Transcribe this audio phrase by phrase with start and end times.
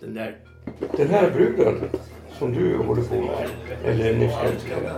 [0.00, 0.36] Den där.
[0.96, 1.90] Den här bruden
[2.38, 3.48] som du håller på med.
[3.84, 4.94] Eller nyss älskade.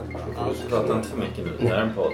[0.68, 1.52] Prata inte för mycket nu.
[1.60, 2.12] Det här är en podd.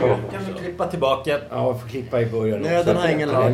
[0.00, 0.18] Ja.
[0.32, 1.40] Kan vi klippa tillbaka?
[1.50, 2.60] Ja, vi får klippa i början.
[2.60, 3.52] Nöden har ingen lag.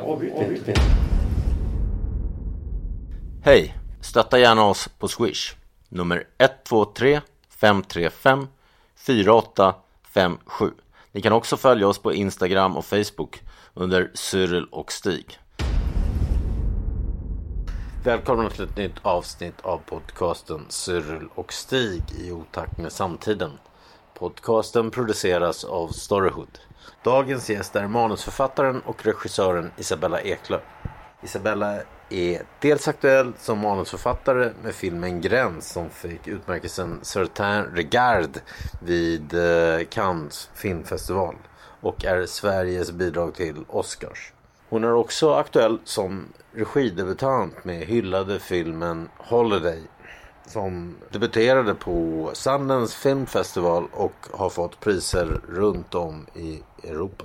[0.00, 0.80] Avbryt inte.
[3.44, 3.74] Hej!
[4.00, 5.54] Stötta gärna oss på Swish.
[5.88, 8.46] Nummer 123 535
[8.96, 10.70] 4857.
[11.12, 13.42] Ni kan också följa oss på Instagram och Facebook
[13.74, 15.38] under Cyril och Stig.
[18.06, 23.50] Välkomna till ett nytt avsnitt av podcasten Cyril och Stig i otakt med samtiden.
[24.14, 26.58] Podcasten produceras av Storyhood.
[27.04, 30.62] Dagens gäst är manusförfattaren och regissören Isabella Eklöf.
[31.22, 38.40] Isabella är dels aktuell som manusförfattare med filmen Gräns som fick utmärkelsen Certain Regard
[38.82, 41.36] vid eh, Cannes filmfestival
[41.80, 44.32] och är Sveriges bidrag till Oscars.
[44.68, 49.80] Hon är också aktuell som regidebutant med hyllade filmen Holiday
[50.46, 57.24] som debuterade på Sundance Film Festival och har fått priser runt om i Europa.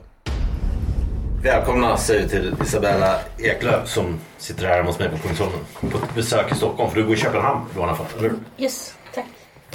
[1.43, 6.15] Välkomna säger vi till Isabella Eklöf som sitter här hos mig på Kungsholmen på ett
[6.15, 6.89] besök i Stockholm.
[6.91, 8.39] För du bor i Köpenhamn i vanliga fall, eller hur?
[8.57, 9.25] Yes, tack.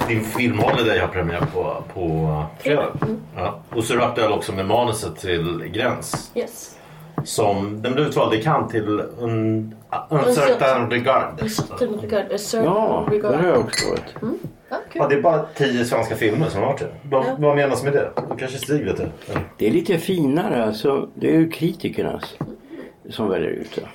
[0.07, 2.93] Din film Holiday har premiär på, på fredag.
[3.35, 3.59] Ja.
[3.69, 6.31] Och så är du aktuell också med manuset till Gräns.
[6.35, 6.76] Yes.
[7.23, 9.75] Som den blev utvald i Cannes till Un,
[10.09, 11.49] Uncertain Regard.
[11.51, 12.25] Certain regard.
[12.33, 13.31] A certain Ja, regard.
[13.31, 14.03] där har jag också varit.
[14.69, 15.01] Ja, kul.
[15.01, 16.89] Ja, det är bara tio svenska filmer som har varit det.
[17.09, 17.35] Vad, Ja.
[17.39, 18.09] vad menas med det?
[18.31, 19.09] Du kanske Stig vet det?
[19.33, 19.39] Ja.
[19.57, 21.09] Det är lite finare alltså.
[21.13, 22.35] Det är ju kritikernas
[23.09, 23.87] som väljer ut det.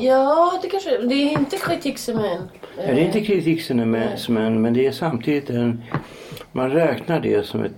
[0.00, 2.24] Ja, det kanske Det är inte kritik som en...
[2.24, 2.38] Ja,
[2.76, 5.82] det är inte kritik som en, men det är samtidigt en...
[6.52, 7.72] Man räknar det som ett...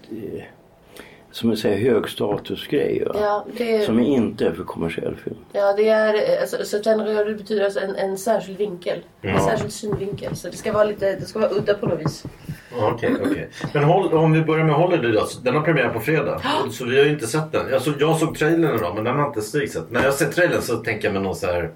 [1.38, 3.06] Som en så här, högstatusgrej.
[3.14, 3.46] Ja,
[3.86, 5.36] Som är inte för kommersiell film.
[5.52, 6.40] ja, det är...
[6.40, 8.98] Alltså, regard det betyder alltså en, en särskild vinkel.
[9.22, 10.36] En särskild synvinkel.
[10.36, 11.12] Så det ska vara lite...
[11.12, 12.24] Det ska vara udda på något vis.
[12.80, 13.48] Okej, okej.
[13.74, 15.26] Men håll, om vi börjar med Holiday då.
[15.42, 16.42] Den har premiär på fredag.
[16.70, 17.70] Så vi har ju inte sett den.
[17.70, 19.90] Jag såg, jag såg trailern idag men den har inte Stig sett.
[19.90, 21.70] När jag ser trailern så tänker jag mig någon så här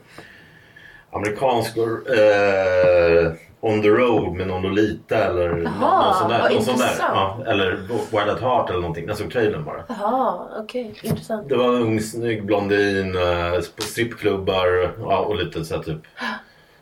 [1.11, 3.33] amerikansk eh,
[3.65, 6.51] On the Road med någon Lolita eller Jaha, någon sån där.
[6.55, 6.95] Någon sån där.
[6.99, 7.71] Ja, eller
[8.11, 9.09] Wild at Heart eller någonting.
[9.09, 9.85] Jag såg trailern bara.
[9.89, 10.95] Jaha, okej.
[11.03, 11.49] Intressant.
[11.49, 16.01] Det var en ung snygg blondin eh, på strippklubbar ja, och lite så här typ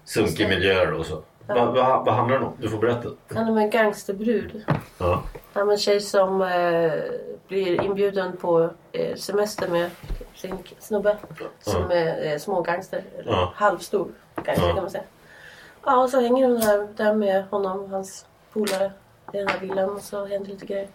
[0.05, 1.23] sunkig miljöer och så.
[1.47, 2.53] Vad vad- vad handlar den om?
[2.59, 3.09] Du får berätta.
[3.35, 4.65] Han är en gangsterbrud.
[4.99, 5.23] Ja.
[5.55, 6.93] En tjej som eh,
[7.49, 9.91] blir inbjuden på eh, semester med
[10.35, 11.17] sin snubbe.
[11.61, 13.03] Som är eh, smågangster.
[13.19, 13.53] Eller Ja.
[13.57, 14.09] halvstor
[14.45, 14.75] gangster Ja.
[14.75, 15.05] kan man säga.
[15.85, 18.93] Ja, och så hänger hon här, där med honom och hans polare
[19.33, 20.89] i den här villan och så händer lite grejer.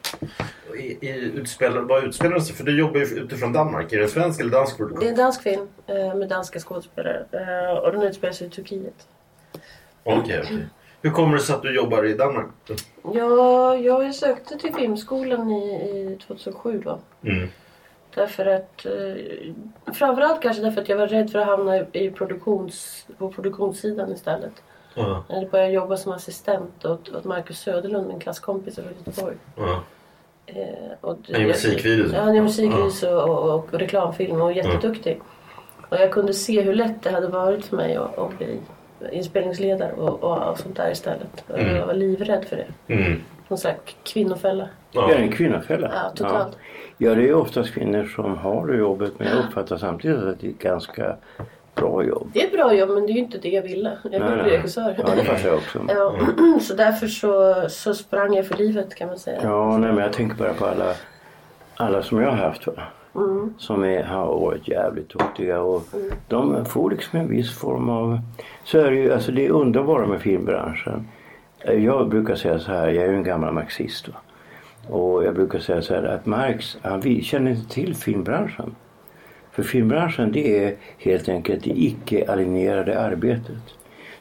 [0.75, 2.55] I, i utspel, vad utspelar sig?
[2.55, 3.93] För du jobbar ju utifrån Danmark.
[3.93, 5.09] Är det en svensk eller dansk Det är produktion?
[5.09, 9.07] en dansk film eh, med danska skådespelare eh, och den utspelar sig i Turkiet.
[10.03, 10.65] Okej, okej.
[11.01, 12.47] Hur kommer det sig att du jobbar i Danmark?
[13.13, 16.99] Ja, jag sökte till filmskolan i, i 2007 då.
[17.23, 17.47] Mm.
[18.15, 23.05] Därför att, eh, framförallt kanske därför att jag var rädd för att hamna i produktions,
[23.17, 24.53] på produktionssidan istället.
[24.95, 29.35] Ja, Jag hade börjat jobba som assistent åt, åt Marcus Söderlund, min klasskompis från Göteborg.
[29.57, 29.83] ja.
[30.47, 30.63] Eh,
[31.01, 32.11] och Han gör musikvideos.
[32.13, 35.21] Ja, han gör musikvideos och, och, och reklamfilm och jätteduktig.
[35.89, 38.59] Och jag kunde se hur lätt det hade varit för mig att, att bli
[39.11, 41.43] inspelningsledare och, och, och sånt där istället.
[41.47, 41.75] Och Mm.
[41.75, 42.93] Jag var livrädd för det.
[42.93, 43.21] Mm.
[43.47, 44.69] Någon slags kvinnofälla.
[44.91, 45.15] Det är Ja.
[45.15, 45.91] en kvinnofälla.
[45.93, 46.57] Ja, totalt.
[46.97, 47.09] Ja.
[47.09, 49.11] ja, det är oftast kvinnor som har det jobbet.
[49.17, 51.15] Men jag uppfattar samtidigt att det är ganska
[51.75, 52.29] bra jobb.
[52.33, 53.97] Det är ett bra jobb men det är ju inte det jag ville.
[54.03, 54.95] Jag ville bli regissör.
[54.97, 55.79] Ja, det fattar jag också.
[55.87, 56.15] Ja,
[56.61, 59.39] så därför så, så sprang jag för livet kan man säga.
[59.43, 60.93] Ja, nej, men jag tänker bara på alla,
[61.75, 62.67] alla som jag har haft.
[62.67, 62.73] Va?
[63.57, 65.83] Som är, har varit jävligt duktiga och
[66.27, 68.19] de får liksom en viss form av...
[68.63, 71.07] Så är det ju, alltså det är underbara med filmbranschen.
[71.65, 74.07] Jag brukar säga så här, jag är ju en gammal marxist.
[74.07, 74.15] Va?
[74.89, 78.75] Och jag brukar säga så här att Marx, han vi känner inte till filmbranschen.
[79.55, 83.63] För filmbranschen det är helt enkelt det icke-alignerade arbetet.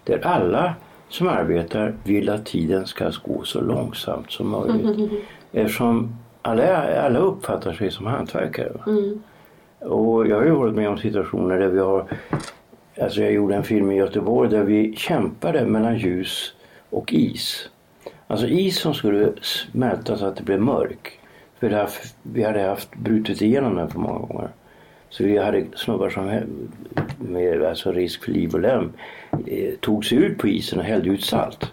[0.05, 0.75] Där alla
[1.09, 5.13] som arbetar vill att tiden ska gå så långsamt som möjligt.
[5.53, 8.73] Eftersom alla, alla uppfattar sig som hantverkare.
[8.75, 8.93] va?
[9.89, 12.09] Och jag har ju varit med om situationer där vi har
[13.01, 16.55] Alltså jag gjorde en film i Göteborg där vi kämpade mellan ljus
[16.91, 17.69] och is.
[18.27, 21.21] Alltså is som skulle smälta så att det blev mörk.
[21.59, 24.49] För haft, vi hade haft brutit igenom den för många gånger.
[25.15, 26.41] Så vi hade snubbar som
[27.19, 28.93] med alltså risk för liv och lem
[29.47, 31.73] eh, tog sig ut på isen och hällde ut salt.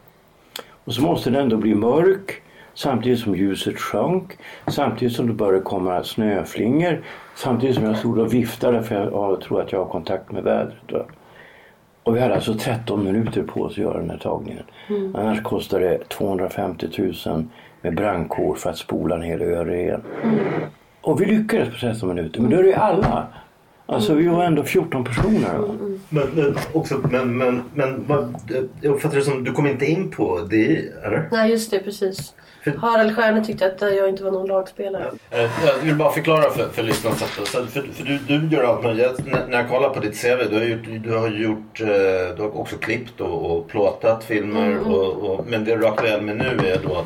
[0.84, 2.42] Och så måste den då bli mörk
[2.74, 4.38] samtidigt som ljuset sjönk.
[4.68, 7.02] Samtidigt som det började komma snöflingor.
[7.36, 10.44] Samtidigt som jag stod och viftade för jag ja, tror att jag har kontakt med
[10.44, 11.08] vädret.
[12.04, 14.64] Och vi hade alltså 13 minuter på oss att göra den här tagningen.
[15.14, 16.88] Annars kostar det 250
[17.26, 17.46] 000
[17.82, 20.02] med brandkår för att spola ner öar igen.
[21.01, 22.42] Och vi lyckades på 13 minuter.
[22.42, 23.27] Men då är det ju alla.
[23.86, 25.59] Alltså vi var ändå 14 personer.
[26.09, 28.36] Men, men, också, men, men, men vad,
[28.81, 31.30] jag uppfattar det som du kom inte in på det, eller?
[31.31, 32.33] Nej, just det, precis.
[32.77, 35.12] Harald Stjärne tyckte att jag inte var någon lagspelare.
[35.30, 37.15] Eh, Jag vill bara förklara för, för lyssnarna.
[37.15, 39.21] För, för du, du gör allt möjligt.
[39.50, 42.57] När, jag kollar på ditt CV, du har gjort, du har gjort eh, du har
[42.57, 44.80] också klippt och, och plåtat filmer.
[44.88, 47.03] Och, och, men det du är aktuell med nu är då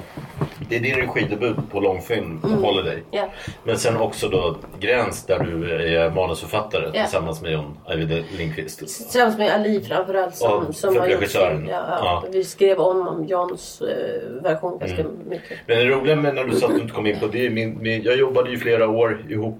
[0.69, 3.03] det är din regidebut på långfilm, Holiday.
[3.11, 3.29] Ja.
[3.63, 7.03] Men sen också då Gräns där du är manusförfattare Ja.
[7.03, 8.77] tillsammans med John Ajvide Lindqvist.
[8.79, 11.67] Tillsammans med Ali framförallt som, Ja, som gjort regissören.
[11.71, 12.23] Ja, ja.
[12.31, 15.57] Vi skrev om, om Johns eh, version ganska mycket.
[15.67, 17.81] Men det roliga med när du sa att du inte kom in på det min,
[17.81, 19.59] min, jag jobbade ju flera år ihop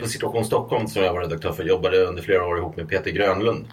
[0.00, 3.10] på Situation Stockholm som jag var redaktör för jobbade under flera år ihop med Peter
[3.10, 3.64] Grönlund.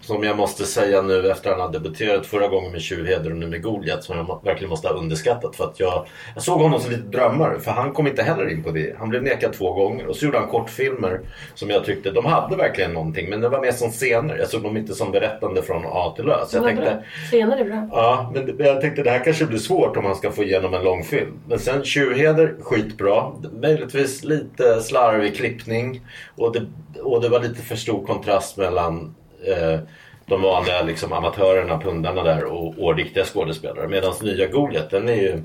[0.00, 3.36] Som jag måste säga nu efter att han har debuterat förra gången med Tjuvheder och
[3.36, 5.56] nu med Goliat som jag verkligen måste ha underskattat.
[5.56, 8.62] För att jag, jag såg honom som lite drömmare för han kom inte heller in
[8.62, 8.96] på det.
[8.98, 11.20] Han blev nekad två gånger och så gjorde han kortfilmer
[11.54, 14.36] som jag tyckte, de hade verkligen någonting men det var mer som scener.
[14.36, 16.36] Jag såg dem inte som berättande från A till Ö.
[16.46, 17.04] Så jag tänkte.
[17.30, 17.88] Senare är bra.
[17.92, 20.84] Ja, men jag tänkte det här kanske blir svårt om man ska få igenom en
[20.84, 21.32] långfilm.
[21.48, 23.32] Men sen Tjurheder, skitbra.
[23.52, 24.80] Möjligtvis lite
[25.14, 26.00] slarvig klippning.
[26.36, 26.66] Och det,
[27.00, 29.14] och det var lite för stor kontrast mellan
[29.46, 29.80] eh,
[30.26, 33.88] de vanliga liksom, amatörerna, pundarna där och, och riktiga skådespelare.
[33.88, 35.42] Medan nya Goliat, den är ju...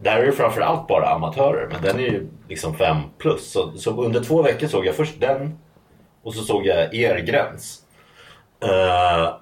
[0.00, 3.52] Där är det framförallt bara amatörer, men den är ju liksom fem plus.
[3.52, 5.58] Så, så under två veckor såg jag först den
[6.22, 7.82] och så såg jag er gräns.
[8.64, 9.36] Uh,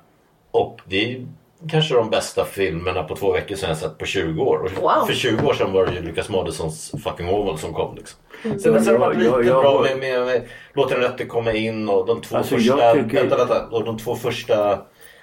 [0.51, 1.27] och det är
[1.71, 4.59] kanske de bästa filmerna på två veckor sedan jag sett på 20 år.
[4.59, 5.07] Och Wow.
[5.07, 7.95] För 20 år sedan var det ju Lukas Moodyssons Fucking Oval som kom.
[7.97, 8.19] Liksom.
[8.45, 8.59] Mm.
[8.59, 9.95] Sen har det varit lite Ja, ja, bra ja.
[9.97, 10.43] med, med, med
[10.75, 12.79] Låt en rätte komma in och de två Alltså, första...
[12.79, 13.67] jag tycker- Vänta, vänta.
[13.71, 14.79] Och de två första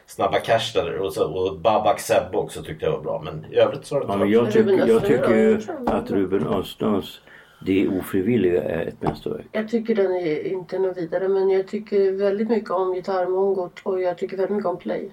[0.06, 3.21] Snabba Cash där och, så, och Babak Sebbe också tyckte jag var bra.
[3.25, 5.59] Men i övrigt så har det Ja, inte men varit- jag, tycker, jag tycker ju
[5.88, 7.19] att Ruben Östlunds
[7.65, 9.45] Det ofrivilliga är ett mästerverk.
[9.51, 14.01] Jag tycker den är inte något vidare men jag tycker väldigt mycket om gitarrmongot och
[14.01, 15.12] jag tycker väldigt mycket om play.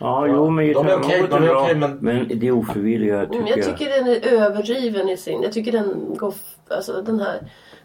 [0.00, 3.26] Ja, jo men de är okej, gitarrmålet de är bra, okej, men- men det ofrivilliga
[3.26, 3.58] tycker Mm, jag...
[3.58, 5.42] jag tycker den är överdriven i sin...
[5.42, 6.34] Jag tycker den går...
[6.68, 7.38] Alltså den här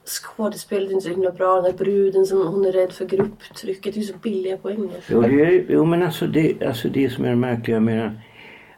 [0.05, 1.55] skådespelet är inte så himla bra.
[1.55, 3.93] Den här bruden som hon är rädd för grupptrycket.
[3.93, 4.91] Det är ju så billiga poänger.
[5.09, 8.19] Jo, det är, jo men alltså det, alltså det som är det märkliga med den.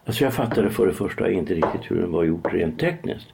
[0.06, 3.28] Alltså jag fattade för det första inte riktigt hur den var gjort rent tekniskt.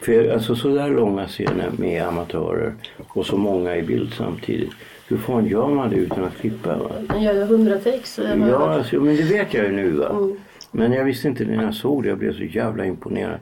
[0.00, 2.74] För alltså sådär långa scener med amatörer
[3.08, 4.70] och så många i bild samtidigt.
[5.08, 6.76] Hur fan gör man det utan att klippa?
[6.78, 6.90] Va?
[7.08, 8.18] Den gör ju hundra takes.
[8.50, 9.90] Ja, alltså, men det vet jag ju nu.
[9.90, 10.28] Va?
[10.70, 12.08] Men jag visste inte när jag såg det.
[12.08, 13.38] Jag blev så jävla imponerad.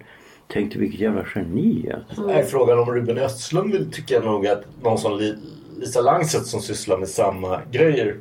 [0.49, 1.91] Tänkte vilket jävla geni.
[1.95, 2.27] Alltså.
[2.27, 5.19] Nej, frågan om Ruben Östlund vill- tycker jag nog att någon som
[5.77, 8.17] Lisa Langset som sysslar med samma grejer.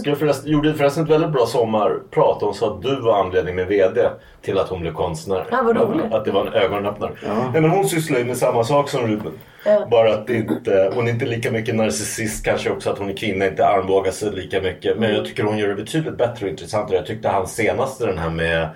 [0.00, 2.38] Skrev förresten, gjorde förresten ett väldigt bra sommarprat.
[2.40, 4.08] Hon sa att du var anledning med VD
[4.42, 5.46] till att hon blev konstnär.
[5.50, 6.12] Ja, vad roligt.
[6.12, 7.12] Att det var en ögonöppnare.
[7.26, 7.50] Ja.
[7.52, 9.32] Nej, men hon sysslar ju med samma sak som Ruben.
[9.64, 9.86] Ja.
[9.90, 12.44] Bara att inte, hon är inte lika mycket narcissist.
[12.44, 14.98] Kanske också att hon är kvinna inte armbågar sig lika mycket.
[14.98, 16.96] Men jag tycker hon gör det betydligt bättre och intressantare.
[16.96, 18.68] Jag tyckte hans senaste den här med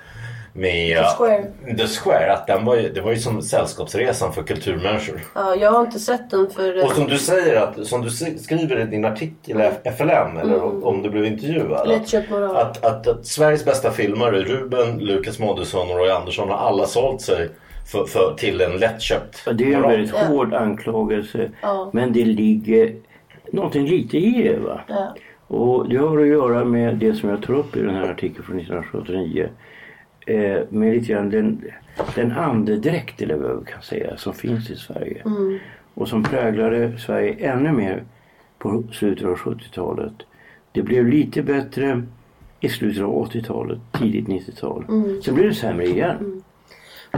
[0.56, 1.44] med The Square.
[1.78, 5.20] The Square, att den var ju, det var ju som sällskapsresan för kulturmänniskor.
[5.34, 6.84] Ja, jag har inte sett den för...
[6.84, 10.84] Och som du säger, att, som du skriver i din artikel i FLM, eller om-
[10.84, 11.88] om du blev intervjuad.
[12.30, 12.56] Moral.
[12.56, 17.20] Att, att, att Sveriges bästa filmare, Ruben, Lukas Moodysson och Roy Andersson har alla sålt
[17.20, 17.48] sig
[17.92, 20.24] för, för, till en lättköpt Ja, Det är en väldigt Ja.
[20.26, 21.50] hård anklagelse.
[21.62, 21.90] Ja.
[21.92, 22.92] Men det ligger
[23.52, 24.58] någonting lite i det.
[24.58, 24.80] Va?
[24.88, 25.14] Ja.
[25.46, 28.44] Och det har att göra med det som jag tar upp i den här artikeln
[28.44, 29.48] från 1979.
[30.26, 31.64] Eh, med lite grann den,
[32.14, 35.22] den andedräkt eller vad vi kan säga som finns i Sverige.
[35.94, 38.04] Och som präglade Sverige ännu mer
[38.58, 40.12] på slutet av 70-talet.
[40.72, 42.02] Det blev lite bättre
[42.60, 44.84] i slutet av 80-talet, tidigt 90-tal.
[45.24, 46.42] Sen blev det sämre igen.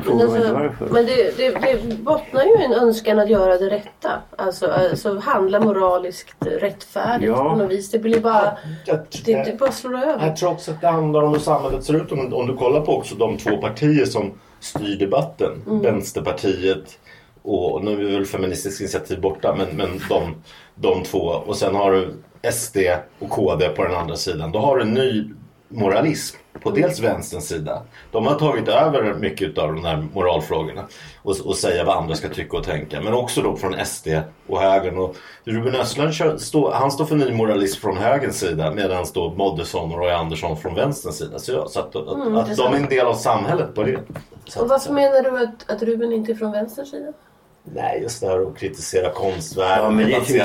[0.07, 4.11] Men, alltså, men det, det, det bottnar ju i en önskan att göra det rätta.
[4.37, 7.51] Alltså, alltså handla moraliskt rättfärdigt Ja.
[7.51, 7.91] på något vis.
[7.91, 8.57] Det blir bara...
[8.85, 10.27] Jag, Det, det bara slår över.
[10.27, 12.13] jag tror också att det handlar om hur samhället ser ut.
[12.13, 15.63] Om, om du kollar på också de två partier som styr debatten.
[15.67, 16.99] Vänsterpartiet
[17.43, 20.35] och nu är väl Feministiskt initiativ borta men, men de,
[20.75, 22.15] de två och sen har du
[22.53, 22.77] SD
[23.19, 24.53] och KD på den andra sidan.
[24.53, 25.31] Då har du en ny
[25.69, 27.83] moralism på dels vänsterns sida.
[28.13, 30.85] De har tagit över mycket av de här moralfrågorna
[31.23, 33.01] och, och säga vad andra ska tycka och tänka.
[33.01, 34.09] Men också då från SD
[34.47, 34.99] och högern.
[34.99, 39.31] Och Ruben Östlund kör, stå, han står för ny moralism från högerns sida medan då
[39.31, 41.39] Moddesson och Roy Andersson från vänsterns sida.
[41.39, 44.01] Så, så att, att, Mm, att de är en del av samhället på det.
[44.45, 47.13] Så Och varför menar du att, att Ruben inte är från vänsterns sida?
[47.75, 49.85] Nej, just det här att kritisera konstvärlden.
[49.85, 50.39] Ja, men det tycker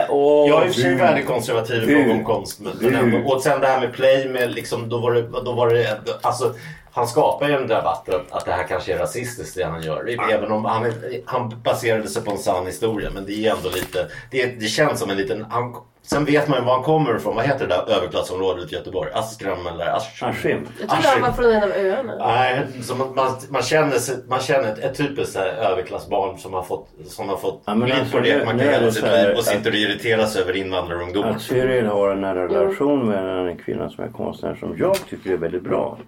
[0.00, 0.06] jag...
[0.10, 2.60] Åh, Jag är i och för sig värdekonservativ i fråga om konst.
[2.60, 3.14] Men, Mm.
[3.14, 3.30] ändå.
[3.34, 6.54] Och sen det här med play med liksom, då var det, då var det alltså,
[6.92, 10.30] han skapar ju en debatt att, att det här kanske är rasistiskt det han gör.
[10.32, 10.92] Även om han,
[11.24, 13.10] han baserade sig på en sann historia.
[13.14, 15.74] Men det är ändå lite, det, det känns som en liten, han,
[16.06, 17.36] sen vet man ju var han kommer ifrån.
[17.36, 19.10] Vad heter det där överklassområdet i Göteborg?
[19.14, 19.86] Askram eller?
[19.86, 20.68] Askim.
[20.80, 22.16] Jag trodde han var från en av öarna.
[22.18, 26.62] Nej, så man, man, man känner, sig, man känner ett, ett typiskt överklassbarn som har
[26.62, 29.44] fått, som har fått Ja, men alltså, på det man kan hela sitt liv och
[29.44, 31.30] sitter och irriteras över invandrarungdomar.
[31.30, 35.32] Att Cyril har en nära relation med en kvinna som är konstnär som jag tycker
[35.32, 35.98] är väldigt bra.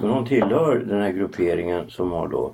[0.00, 2.52] Men hon tillhör den här grupperingen som har då,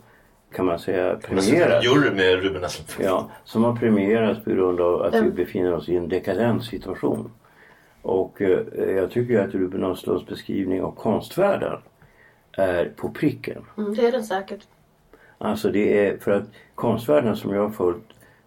[0.53, 1.85] kan man säga, premierat.
[1.85, 3.09] jury med Ruben Östlund.
[3.11, 5.35] Ja, som har premierats på grund av att vi Mm.
[5.35, 7.31] befinner oss i en dekadent situation.
[8.03, 8.59] Och eh,
[8.97, 11.79] jag tycker ju att Ruben Östlunds beskrivning av konstvärlden
[12.53, 13.63] är på pricken.
[13.79, 14.61] Mm, det är den säkert.
[15.39, 18.05] Alltså det är för att konstvärlden som jag har följt,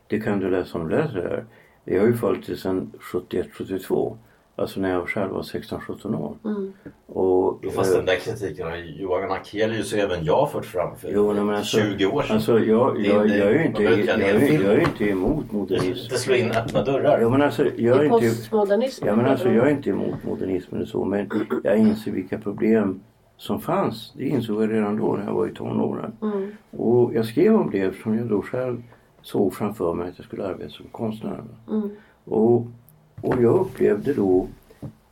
[0.08, 1.46] det kan du läsa om du läser det här.
[1.86, 4.18] Jag har ju följt det sedan 71-72.
[4.56, 6.36] Alltså när jag själv var 16-17 år.
[6.46, 6.74] Mm.
[7.08, 10.66] Och, Jo, Fast eh, den där kritiken har ju Johan Akelius och även jag fört
[10.66, 12.36] fram för Jo, nej, men alltså, 20 år sedan.
[12.36, 13.94] Alltså jag, jag, det- jag är inte, jag,
[14.42, 14.62] film.
[14.66, 16.08] jag är inte emot modernism.
[16.10, 17.22] det slår in öppna dörrar.
[17.22, 19.06] Ja men alltså jag är inte...
[19.06, 21.30] Ja men alltså jag är inte emot modernismen och så men
[21.64, 23.00] jag inser vilka problem
[23.38, 24.14] som fanns.
[24.18, 26.12] Det insåg jag redan då när jag var i tonåren.
[26.22, 26.52] Mm.
[26.72, 28.84] Och jag skrev om det eftersom jag då själv
[29.22, 31.44] såg framför mig att jag skulle arbeta som konstnär.
[31.70, 31.90] Mm.
[32.26, 32.68] Och,
[33.24, 34.48] och jag upplevde då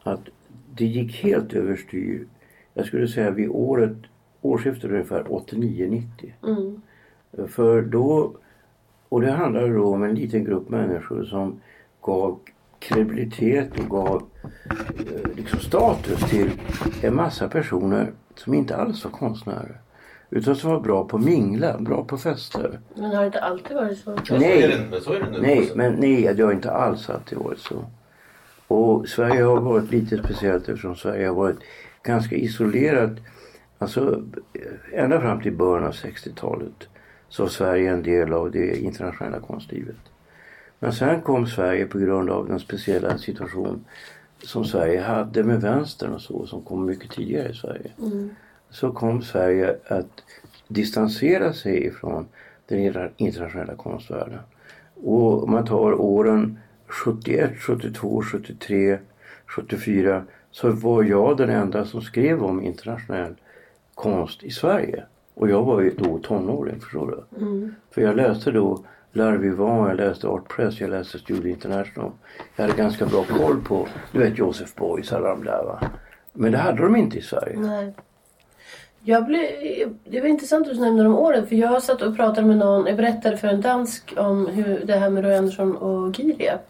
[0.04, 0.20] att
[0.76, 2.28] det gick helt överstyr.
[2.74, 3.98] Jag skulle säga vid året,
[4.42, 6.04] årsskiftet ungefär 89-90.
[6.44, 6.82] Mm.
[7.48, 8.34] För då,
[9.10, 11.60] och det handlade då om en liten grupp människor som
[12.02, 12.40] gav
[12.80, 16.52] kredibilitet och gav eh, liksom status till
[17.02, 19.82] en massa personer som inte alls var konstnärer.
[20.30, 22.80] Utan som var bra på att mingla, bra på fester.
[22.96, 24.18] Men har det inte alltid varit så?
[24.24, 24.64] Så Nej.
[24.64, 27.38] är det, men så är det nu Nej, men nej, det har inte alls alltid
[27.38, 27.86] varit så.
[28.72, 31.60] Och Sverige har varit lite speciellt eftersom Sverige har varit
[32.04, 33.12] ganska isolerat.
[33.78, 34.24] Alltså
[34.94, 36.88] ända fram till början av 60-talet
[37.30, 39.96] så var Sverige en del av det internationella konstlivet.
[40.80, 43.86] Men sen kom Sverige på grund av den speciella situation
[44.44, 47.92] som Sverige hade med vänstern och så, som kom mycket tidigare i Sverige.
[48.70, 50.24] Så kom Sverige att
[50.68, 52.28] distansera sig ifrån
[52.68, 54.40] den inter- internationella konstvärlden.
[55.04, 56.60] Och om man tar åren
[56.92, 59.00] 71, 72, 73,
[59.46, 63.36] 74 så var jag den enda som skrev om internationell
[63.96, 65.04] konst i Sverige.
[65.34, 67.24] Och jag var ju då tonåring, förstår du?
[67.92, 68.84] För jag läste då
[69.14, 72.12] L'Art Vivant, jag läste Art Press, jag läste Studio International.
[72.56, 75.80] Jag hade ganska bra koll på, du vet Joseph Beuys alla de där va.
[76.34, 77.60] Men det hade de inte i Sverige.
[77.60, 77.94] Nej.
[79.04, 79.48] Jag blev,
[80.04, 82.86] det var intressant att du nämnde de åren för jag satt och pratade med någon,
[82.86, 86.68] jag berättade för en dansk om hur det här med Roy Andersson och Giriap.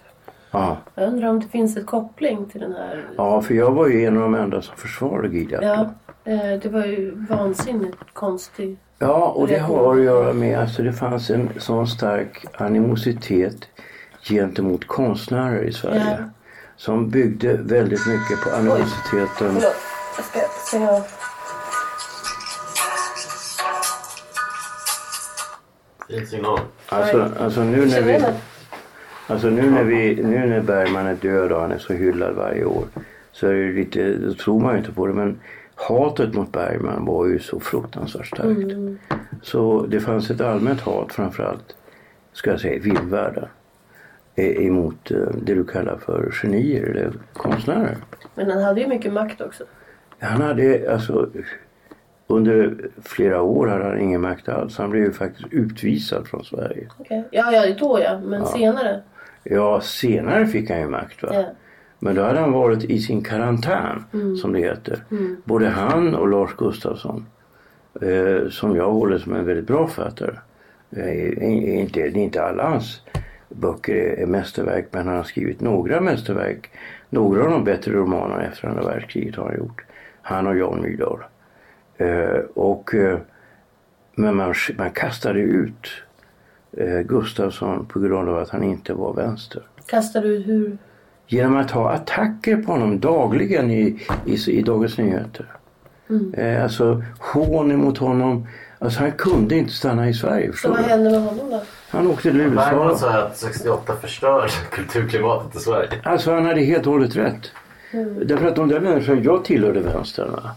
[0.52, 0.78] Ja.
[0.96, 3.10] Jag undrar om det finns ett koppling till den här...
[3.18, 5.64] ja, för jag var ju en av de enda som försvarade Gidap.
[5.64, 5.94] Ja,
[6.32, 8.80] eh, det var ju vansinnigt konstigt.
[9.00, 13.68] Ja, och det har att göra med att alltså, det fanns en sån stark animositet
[14.30, 16.18] gentemot konstnärer i Sverige.
[16.20, 16.26] Ja.
[16.78, 19.62] Som byggde väldigt mycket på animositeten.
[20.18, 21.02] Jag ska av.
[26.10, 26.60] Fin signal.
[26.90, 28.20] Alltså, alltså, nu när vi,
[29.32, 32.66] alltså nu när vi, nu när Bergman är död och han är så hyllad varje
[32.66, 32.86] år.
[33.32, 35.40] Så är det lite, då tror man ju inte på det men
[35.76, 39.00] hatet mot Bergman var ju så fruktansvärt starkt.
[39.42, 41.76] Så det fanns ett allmänt hat framförallt,
[42.34, 43.48] ska jag säga,
[44.36, 47.98] eh, Emot eh, det du kallar för genier eller konstnärer.
[48.36, 49.64] Men han hade ju mycket makt också.
[50.20, 51.30] Han hade alltså
[52.28, 54.78] under flera år hade han ingen makt alls.
[54.78, 56.88] Han blev ju faktiskt utvisad från Sverige.
[56.98, 57.28] Okej.
[57.32, 58.20] Ja, ja, då ja.
[58.20, 59.02] Men senare.
[59.44, 61.30] Ja, senare fick han ju makt va.
[61.34, 61.44] Ja.
[62.00, 64.04] Men då hade han varit i sin karantän
[64.42, 65.04] som det heter.
[65.44, 67.26] Både han och Lars Gustafsson.
[68.02, 70.36] Eh, som jag håller som en väldigt bra författare.
[70.92, 73.02] Eh, inte, inte alla hans
[73.50, 76.72] böcker är, är mästerverk men han har skrivit några mästerverk.
[77.10, 79.86] Några av de bättre romanerna efter andra världskriget har han gjort.
[80.22, 81.24] Han och Jan Myrdal.
[81.98, 83.18] Eh, och, eh,
[84.16, 85.88] men man, man kastade ut
[86.78, 89.62] eh, Gustafsson på grund av att han inte var vänster.
[89.86, 90.78] Kastar du hur?
[91.28, 95.46] Genom att ha attacker på honom dagligen i, i, i Dagens Nyheter.
[96.34, 98.48] Eh, alltså hån emot honom.
[98.80, 100.52] Alltså han kunde inte stanna i Sverige.
[100.54, 100.84] Så vad du?
[100.84, 101.62] hände med honom då?
[101.90, 102.98] Han åkte till Bergman USA.
[102.98, 105.90] säger att 68 förstörde kulturklimatet i Sverige.
[106.04, 107.52] Alltså han hade helt och hållet rätt.
[108.26, 110.32] Därför att de där människorna, jag tillhörde vänstern.
[110.32, 110.52] va.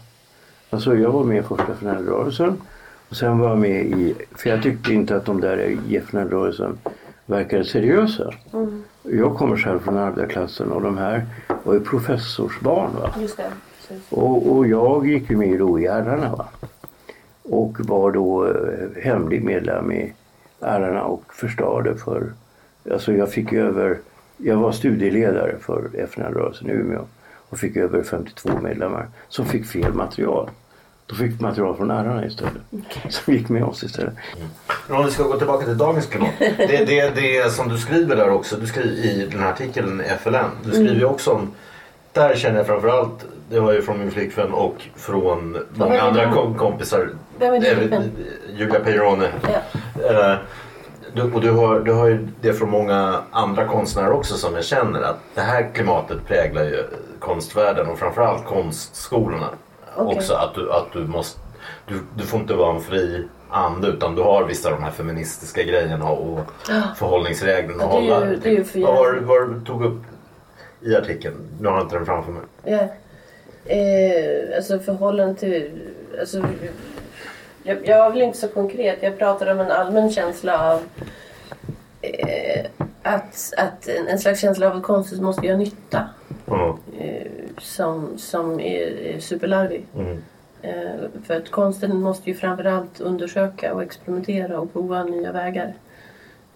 [0.69, 2.57] Alltså jag var med i första FNL-rörelsen.
[3.09, 5.57] Och sen var jag med i, för jag tyckte inte att de där
[5.87, 6.77] i FNL-rörelsen
[7.25, 8.33] verkade seriösa.
[9.03, 11.25] Jag kommer själv från arbetarklassen och de här
[11.63, 12.91] var ju professorsbarn.
[13.01, 13.13] Va?
[13.19, 13.51] Just det.
[14.09, 16.35] Och, och jag gick ju med då i Ärrarna.
[16.35, 16.47] Va?
[17.43, 20.13] Och var då eh, hemlig medlem i
[20.59, 22.33] Ärrarna och förstörde för...
[22.91, 23.97] Alltså jag fick över...
[24.37, 27.01] Jag var studieledare för FNL-rörelsen i Umeå
[27.49, 30.49] och fick över 52 medlemmar som fick fel material.
[31.07, 32.53] De fick material från Ärrarna istället.
[33.09, 34.13] Som gick med oss istället.
[34.87, 36.29] Men om vi ska gå tillbaka till dagens klimat.
[36.39, 40.03] Det, det, det som du skriver där också, du skriver i den här artikeln i
[40.23, 40.45] FLN.
[40.63, 41.51] Du skriver ju också om,
[42.13, 45.99] där känner jag framförallt, det var ju från min flickvän och från många vem är
[45.99, 47.09] andra kom, kompisar.
[47.39, 48.11] Vem är din?
[48.55, 49.27] Julia Peirone.
[50.01, 50.37] Ja.
[51.13, 54.65] Du, och du har, du har ju det från många andra konstnärer också som jag
[54.65, 56.83] känner att det här klimatet präglar ju
[57.19, 59.49] konstvärlden och framförallt konstskolorna.
[59.95, 60.17] Okej.
[60.17, 61.39] Också att du, att du måste,
[61.87, 64.91] du, du får inte vara en fri ande utan du har vissa av de här
[64.91, 66.39] feministiska grejerna och
[66.97, 68.25] förhållningsreglerna Ja, att ju- hålla.
[68.25, 70.01] det är ju för Vad vad du tog upp
[70.81, 71.35] i artikeln?
[71.59, 72.41] Nu har jag inte den framför mig.
[72.63, 72.87] Ja.
[73.65, 75.71] Eh, alltså förhållande till...
[76.19, 76.43] Alltså,
[77.63, 78.97] jag, jag var väl inte så konkret.
[79.01, 80.81] Jag pratade om en allmän känsla av
[82.01, 82.65] eh,
[83.03, 86.09] att, att en, slags känsla av att konsten måste göra nytta.
[86.47, 86.69] Mm.
[86.99, 89.85] Eh, som, som är, superlarvig.
[89.97, 90.17] Mm.
[90.61, 95.73] Eh, för att konsten måste ju framförallt undersöka och experimentera och prova nya vägar.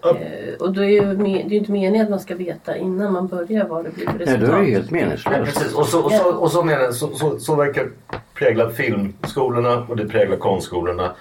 [0.02, 0.10] Ja.
[0.10, 2.76] Eh, och då är ju, me- det är ju inte meningen att man ska veta
[2.76, 4.48] innan man börjar vad det blir för Nej, resultat.
[4.50, 5.44] då är det helt Nej, meningslöst.
[5.44, 5.74] precis.
[5.74, 7.90] Och så, och så, och så, menar så, så, så verkar
[8.34, 11.14] prägla filmskolorna och det präglar konstskolorna.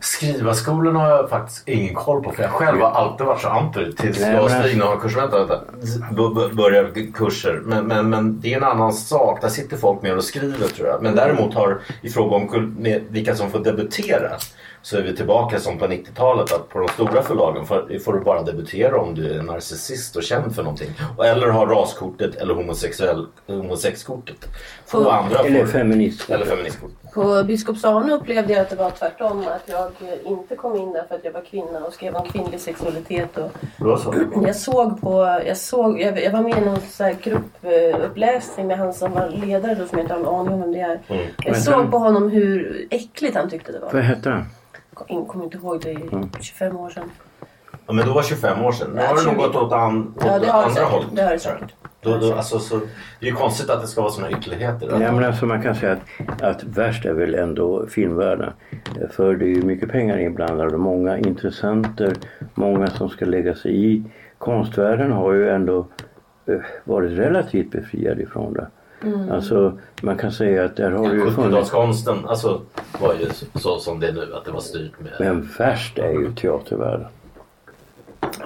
[0.00, 3.92] Skrivarskolorna har jag faktiskt ingen koll på för jag själv har alltid varit så anti
[3.92, 5.60] tills Nej, jag och Stig har kurs, vänta, vänta,
[6.10, 7.60] b- b- börjar kurser.
[7.64, 9.40] Men, men, men det är en annan sak.
[9.40, 11.02] Där sitter folk mer och skriver tror jag.
[11.02, 12.74] Men däremot har i fråga om
[13.08, 14.30] vilka som får debutera
[14.86, 18.20] så är vi tillbaka som på 90-talet att på de stora förlagen får, får du
[18.20, 20.90] bara debutera om du är narcissist och känd för någonting.
[21.16, 24.36] Och, eller har raskortet eller homosexuell, homosexkortet.
[24.90, 26.30] Två På- andra Eller får, feminist.
[26.30, 26.90] eller feministkort.
[27.14, 29.38] På Biskopsarne upplevde jag att det var tvärtom.
[29.48, 29.90] Att jag
[30.24, 33.38] inte kom in där för att jag var kvinna och skrev om kvinnlig sexualitet.
[33.80, 34.14] Och så.
[34.46, 38.78] jag såg på, jag, såg, jag, jag var med i någon så här gruppuppläsning med
[38.78, 41.00] han som var ledare då som jag inte har en aning om vem det är.
[41.08, 41.26] Mm.
[41.44, 44.00] Jag såg på honom hur äckligt han tyckte det Vad var.
[44.00, 44.44] hette han?
[45.08, 46.08] Jag kommer inte ihåg det i
[46.40, 47.10] 25 år sedan.
[47.86, 48.90] Ja, men då var 25 år sedan.
[48.94, 49.42] Nu Ja, har det nog 20.
[49.46, 51.08] gått åt, an, åt Ja, det har det andra hållet.
[51.12, 51.74] Det har det säkert.
[52.00, 52.76] Då, då, alltså, så,
[53.20, 54.98] det är ju konstigt att det ska vara såna ytterligheter.
[54.98, 58.52] Nej, men alltså man kan säga att, att värst är väl ändå filmvärlden.
[59.10, 62.12] För det är ju mycket pengar inblandade och många intressenter,
[62.54, 64.04] många som ska lägga sig i.
[64.38, 65.86] Konstvärlden har ju ändå
[66.46, 68.66] eh, varit relativt befriad ifrån det.
[69.30, 71.70] Alltså man kan säga att där har det ju funnits...
[71.70, 72.60] 70-talskonsten alltså,
[73.00, 75.12] var ju så, så som det är nu, att det var styrt med...
[75.18, 77.06] Men värst är ju teatervärlden.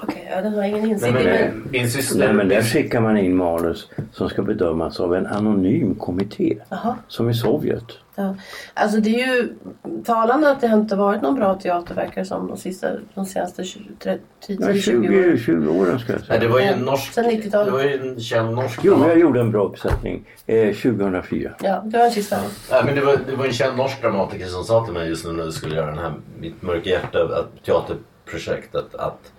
[0.03, 1.27] Okej, ja, den har ingen Nej, insikt men, i.
[1.27, 1.69] eh, Men...
[1.71, 2.19] min syster...
[2.19, 6.57] Nej men där skickar man in manus som ska bedömas av en anonym kommitté.
[6.69, 6.97] Jaha.
[7.09, 7.85] Som i Sovjet.
[8.15, 8.35] Ja.
[8.75, 9.55] Alltså det är ju
[10.05, 13.83] talande att det inte varit någon bra teater verkar som de, sista, de senaste 20,
[13.99, 15.39] 30, Ja, 10, 20 20, åren.
[15.39, 16.31] 20 åren ska jag säga.
[16.39, 17.13] Nej, det var ju en norsk...
[17.13, 17.67] Sen 90-talet.
[17.67, 18.81] Det var ju en känd norsk...
[18.83, 21.51] Jo, jag gjorde en bra uppsättning eh, 2004.
[21.63, 22.37] Ja, det var den sista.
[22.71, 25.27] Nej, men det, var, det var en känd norsk dramatiker som sa till mig just
[25.27, 29.33] nu när vi skulle göra den här Mitt mörka hjärta att teaterprojektet att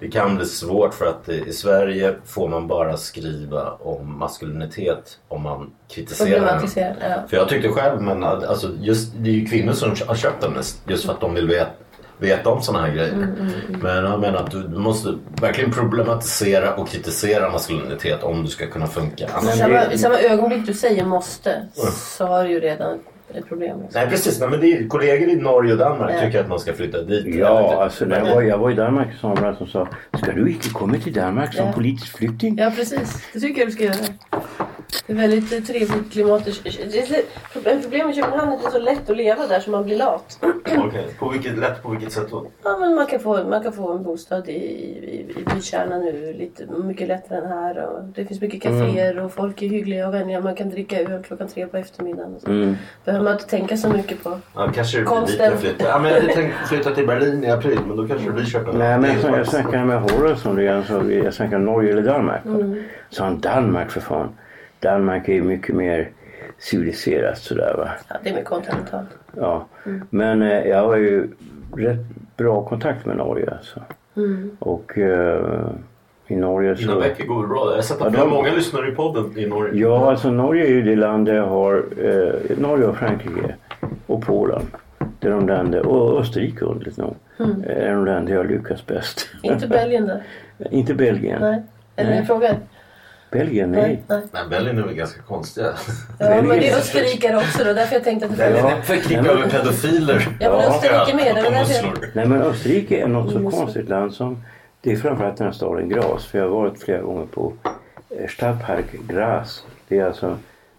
[0.00, 5.42] det kan bli svårt för att i Sverige får man bara skriva om maskulinitet om
[5.42, 6.94] man kritiserar den.
[7.00, 7.22] Ja.
[7.28, 10.52] För jag tyckte själv, men alltså just, det är ju kvinnor som har köpt den
[10.86, 11.70] just för att de vill veta,
[12.18, 13.12] veta om sådana här grejer.
[13.12, 13.50] Mm,
[13.82, 18.86] Men jag menar att du, måste verkligen problematisera och kritisera maskulinitet om du ska kunna
[18.86, 19.24] funka.
[19.24, 21.68] I samma, samma ögonblick du säger måste
[22.16, 22.98] så har du ju redan
[23.34, 23.80] ett problem.
[23.82, 24.00] Liksom.
[24.00, 26.20] nej precis, nej, men det är, kollegor i Norge och Danmark Ja.
[26.20, 27.34] tycker att man ska flytta dit.
[27.34, 29.88] Ja, alltså när jag var, jag var i Danmark i somras och sa
[30.22, 31.72] Ska du inte komma till Danmark som Ja.
[31.72, 32.58] politisk flykting?
[32.58, 33.22] Ja, precis.
[33.32, 33.94] Det tycker jag du ska göra.
[35.06, 36.44] Det är väldigt trevligt klimat.
[36.44, 37.24] Det är-
[37.64, 39.96] Men problemet är att Köpenhamn är inte så lätt att leva där så man blir
[39.96, 40.38] lat.
[40.78, 42.46] Okej, på vilket, lätt på vilket sätt då?
[42.64, 46.32] Ja, men man, kan få, man kan få en bostad i, i, i bykärnan nu
[46.38, 47.86] lite mycket lättare än här.
[47.88, 50.40] Och det finns mycket kaféer och folk är hyggliga och vänliga.
[50.40, 52.34] Man kan dricka öl klockan tre på eftermiddagen.
[52.34, 52.50] Och så.
[52.50, 52.76] Mm.
[53.04, 54.38] behöver man inte tänka så mycket på.
[54.54, 55.58] Ja, kanske det Konsten.
[55.58, 55.84] flytta.
[55.88, 58.44] Ja, men jag hade tänkt flytta till Berlin i april men då kanske det blir
[58.44, 58.78] Köpenhamn.
[58.78, 60.62] Nej men Det jag, snackade med Horace om det
[61.14, 62.42] jag snackade Norge eller Danmark.
[63.10, 64.28] Så han Danmark för fan.
[64.80, 66.10] Danmark är ju mycket mer
[66.58, 67.88] civiliserat sådär va.
[68.08, 69.08] Ja, det är mer kontinentalt.
[69.36, 69.66] Ja.
[70.10, 71.28] Men eh, jag har ju
[71.76, 72.00] rätt
[72.36, 73.80] bra kontakt med Norge alltså.
[74.58, 75.70] Och eh,
[76.26, 77.00] i Norge Dina så...
[77.00, 77.66] böcker går bra.
[77.70, 79.80] Jag har sett Ja, att har de- många lyssnare i podden i Norge.
[79.82, 83.54] Ja, alltså Norge är ju det land där jag har eh, Norge och Frankrike
[84.06, 84.62] och Polen.
[85.20, 87.14] Det är de länder, och Österrike underligt nog.
[87.66, 89.28] Är de länder jag lyckas bäst.
[89.42, 90.22] Inte Belgien där.
[90.70, 91.40] Inte Belgien.
[91.40, 91.62] Nej.
[91.96, 92.60] Är det Nej.
[93.30, 94.02] Belgien, nej.
[94.08, 94.22] nej.
[94.32, 95.66] Men Berlin är väl ganska konstiga?
[96.18, 96.74] Ja, men det Belgien.
[96.74, 97.72] är österrikare också då.
[97.72, 98.70] Därför jag tänkte att det var...
[98.70, 100.28] är förknippad med pedofiler.
[100.40, 100.74] Ja, men Ja.
[100.74, 101.36] Österrike med.
[101.36, 101.94] Det var.
[102.14, 103.56] Nej men Österrike är något så Mm, så.
[103.58, 104.44] konstigt land som
[104.80, 106.26] Det är framförallt den här staden Graz.
[106.26, 107.52] För jag har varit flera gånger på
[108.10, 109.64] eh, Stadtpark Graz.
[109.88, 110.36] Det är alltså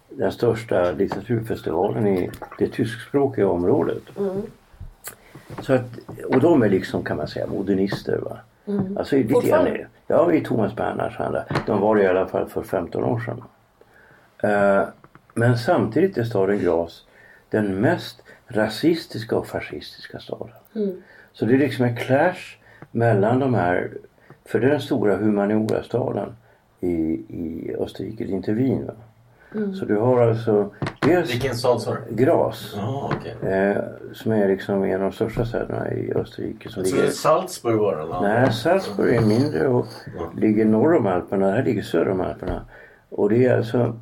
[0.08, 4.02] den största litteraturfestivalen i det tyskspråkiga området.
[5.62, 5.84] Så att,
[6.28, 8.16] och de är liksom kan man säga modernister.
[8.18, 8.36] Va?
[8.98, 11.44] Alltså, lite grann, ja, i Thomas Bernhards anda.
[11.66, 13.42] De var det i alla fall för 15 år sedan.
[14.42, 14.88] Eh,
[15.34, 17.04] men samtidigt är staden Graz
[17.50, 20.54] den mest rasistiska och fascistiska staden.
[21.32, 22.56] Så det är liksom en clash
[22.90, 23.90] mellan de här,
[24.44, 26.36] för det är den stora humaniora-staden
[26.80, 26.92] i,
[27.28, 28.86] i Österrike, det är inte Wien.
[28.86, 28.92] Va?
[29.78, 32.24] Så du har alltså dels Vilken stad sa du?
[32.24, 33.52] Graz Ja, okej.
[33.52, 33.76] eh,
[34.12, 36.68] som är liksom en av de största städerna i Österrike.
[36.68, 37.10] Som Så ligger...
[37.10, 38.28] Salzburg var det?
[38.28, 39.86] Nej, Salzburg är mindre och
[40.36, 41.46] ligger norr om Alperna.
[41.46, 42.64] Det här ligger söder om Alperna.
[43.08, 43.98] Och det är alltså,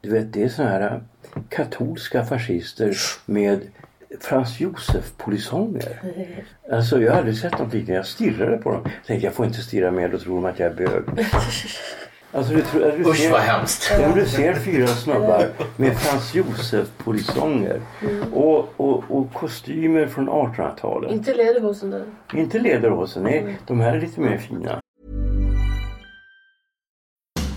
[0.00, 1.00] du vet det är såna här
[1.48, 2.94] katolska fascister
[3.26, 3.60] med
[4.20, 6.02] Frans Josef-polisonger.
[6.72, 7.92] Alltså jag har aldrig sett något liknande.
[7.96, 8.80] Jag stirrade på dem.
[8.84, 11.02] Jag tänkte jag får inte stirra mer, då tror de att jag är bög.
[12.34, 13.90] Alltså du, tror, du Usch ser, vad hemskt.
[14.00, 17.80] Ja, du ser fyra snubbar med Frans Josef-polisonger.
[18.32, 21.12] Och, och, och kostymer från 1800-talet.
[21.12, 22.04] Inte lederhosen där.
[22.34, 23.58] Inte lederhosen, nej.
[23.66, 24.80] De här är lite mer fina.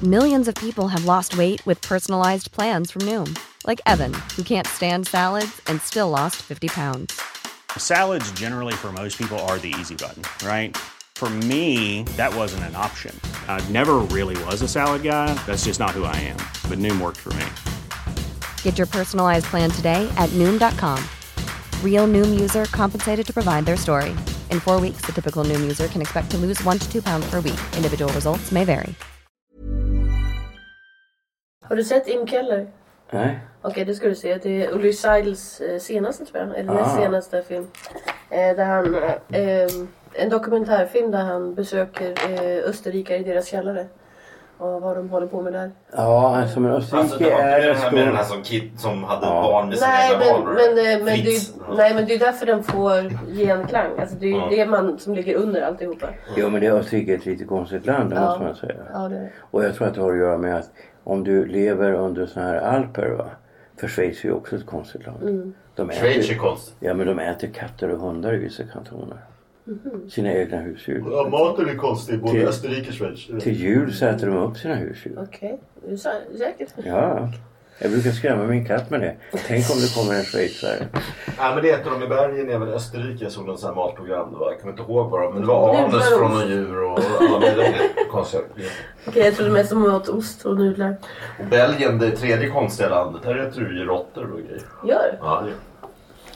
[0.03, 3.35] Millions of people have lost weight with personalized plans from Noom,
[3.67, 7.21] like Evan, who can't stand salads and still lost 50 pounds.
[7.77, 10.77] Salads, generally, for most people, are the easy button, right?
[11.17, 13.19] For me, that wasn't an option.
[13.47, 15.33] I never really was a salad guy.
[15.47, 16.37] That's just not who I am.
[16.69, 17.43] But Noom worked for me.
[18.61, 20.99] Get your personalized plan today at Noom.com.
[21.83, 24.11] Real Noom user compensated to provide their story.
[24.51, 27.27] In four weeks, the typical Noom user can expect to lose one to two pounds
[27.31, 27.59] per week.
[27.75, 28.93] Individual results may vary.
[31.69, 32.67] Har du sett Im Keller?
[33.11, 33.39] Nej.
[33.61, 34.37] Okej, det ska du se.
[34.37, 36.57] Det är Ulrich Seidels eh, senaste tror jag.
[36.59, 36.95] Eller Ah.
[36.97, 37.67] senaste film.
[38.29, 38.95] Eh, där han,
[39.29, 39.67] eh,
[40.17, 43.85] en dokumentärfilm där han besöker eh, Österrikare i deras källare.
[44.59, 45.71] Och vad de håller på med där.
[45.91, 48.71] Ja, alltså men Österrike Alltså, det var är den här med den här som, kid,
[48.77, 49.41] som hade Ja.
[49.43, 52.45] barn med sina Nej egna men, men, eh, men, det, nej men det är därför
[52.45, 53.99] den får genklang.
[53.99, 54.47] Alltså det är ju Ja.
[54.49, 56.07] det man som ligger under alltihopa.
[56.37, 58.21] Jo men det är Österrike ett lite konstigt land, det Ja.
[58.25, 58.75] måste man säga.
[58.93, 60.69] Ja, det, Och jag tror att det har att göra med att
[61.03, 63.25] om du lever under sådana här alper va.
[63.79, 65.21] För Schweiz är ju också ett konstigt land.
[65.23, 65.53] Mm.
[65.75, 66.75] De Schweiz är konstigt.
[66.79, 69.17] ja men de äter katter och hundar i vissa kantoner.
[69.67, 70.09] Mhm.
[70.09, 71.03] Sina egna husdjur.
[71.11, 73.27] Ja, maten är konstig både i Till- Österrike och Schweiz.
[73.43, 75.19] Till jul så äter de upp sina husdjur.
[75.27, 76.67] Okej, är du sä- säker?
[76.85, 77.29] Ja.
[77.81, 79.15] Jag brukar skrämma min katt med det.
[79.47, 80.87] Tänk om det kommer en schweizare.
[81.39, 83.23] Nej men det äter de i bergen även i Österrike.
[83.23, 84.31] Jag såg någon sån här matprogram.
[84.31, 85.33] Det var, jag kommer inte ihåg vad.
[85.33, 86.39] Men det var anus från ost.
[86.39, 87.73] någon djur och alla möjliga
[88.11, 88.43] konstiga.
[89.07, 90.95] Okej, jag trodde mest de åt ost och nudlar.
[91.39, 93.21] Och Belgien, det tredje konstiga landet.
[93.25, 94.61] Här äter du ju råttor och grejer.
[94.87, 95.17] Gör?
[95.21, 95.51] Ja, det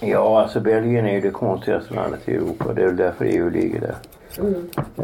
[0.03, 2.73] Ja, alltså Belgien är ju det konstigaste landet i Europa.
[2.73, 3.95] Det är väl därför EU ligger där.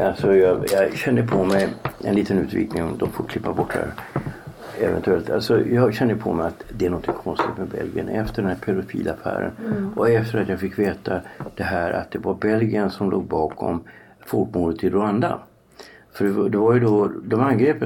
[0.03, 1.67] Alltså jag, jag känner på mig
[2.03, 3.93] en liten utvikning om de får klippa bort det här.
[4.89, 5.29] Eventuellt.
[5.29, 8.57] Alltså jag känner på mig att det är något konstigt med Belgien efter den här
[8.57, 9.51] pedofilaffären.
[9.95, 11.21] Och efter att jag fick veta
[11.55, 13.83] det här att det var Belgien som låg bakom
[14.25, 15.39] folkmordet i Rwanda.
[16.12, 17.77] För det var, det var ju då, de angrep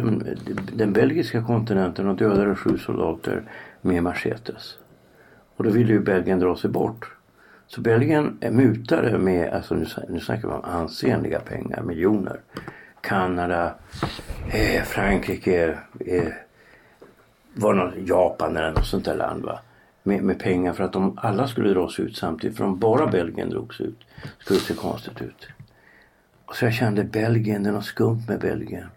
[0.74, 3.44] den belgiska kontinenten och dödade sju soldater
[3.82, 4.78] med machetes.
[5.62, 7.12] Och då ville ju Belgien dra sig bort.
[7.68, 12.40] Så Belgien mutade med, alltså nu, nu snackar vi om ansenliga pengar, miljoner.
[13.02, 13.76] Kanada,
[14.52, 16.28] eh, Frankrike, eh,
[17.54, 19.60] var något, Japan eller något sånt där land va.
[20.04, 22.58] Med, med pengar för att de alla skulle dras ut samtidigt.
[22.58, 24.00] För om bara Belgien drogs ut
[24.40, 25.48] skulle det se konstigt ut.
[26.46, 28.88] Och så jag kände Belgien, det är något skumt med Belgien.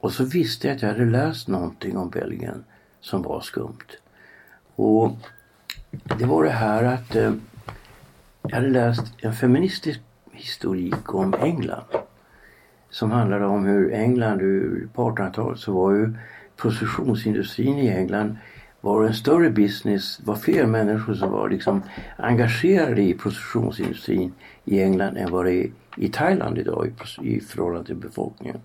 [0.00, 2.64] Och så visste jag att jag hade läst någonting om Belgien
[3.00, 3.88] som var skumt.
[4.74, 5.16] Och
[6.18, 7.32] det var det här att eh,
[8.42, 10.00] jag hade läst en feministisk
[10.32, 11.84] historik om England.
[12.90, 16.14] Som handlade om hur England hur på 1800-talet så var ju
[16.56, 18.36] prostitutionsindustrin i England
[18.80, 21.82] var en större business, var fler människor som var liksom
[22.16, 24.32] engagerade i prostitutionsindustrin
[24.64, 28.60] i England än vad det är i Thailand idag i, i förhållande till befolkningen.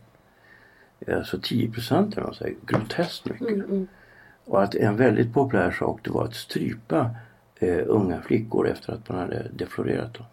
[1.08, 3.48] Alltså 10 procent eller något groteskt mycket.
[3.48, 3.88] Mm, mm.
[4.48, 7.10] Och att en väldigt populär sak det var att strypa
[7.56, 10.26] eh, unga flickor efter att man hade deflorerat dem.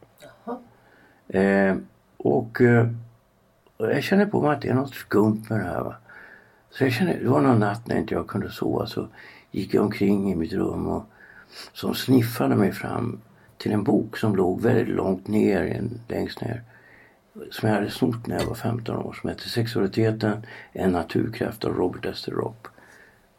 [1.28, 1.76] Eh,
[2.16, 2.88] och eh,
[3.78, 5.80] jag känner på mig att det är något skumt med det här.
[5.80, 5.94] Va?
[6.70, 9.08] Så jag känner, det var någon natt när inte jag kunde sova så
[9.50, 11.04] gick jag omkring i mitt rum och
[11.72, 13.20] som sniffade mig fram
[13.58, 16.62] till en bok som låg väldigt långt ner, längst ner.
[17.50, 21.74] Som jag hade snott när jag var 15 år som hette Sexualiteten, en naturkraft av
[21.74, 22.68] Robert Ester Ropp.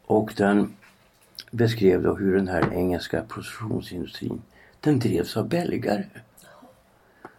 [0.06, 0.76] Och den
[1.50, 4.42] beskrev då hur den här engelska prostitutionsindustrin
[4.80, 6.04] den drevs av belgare.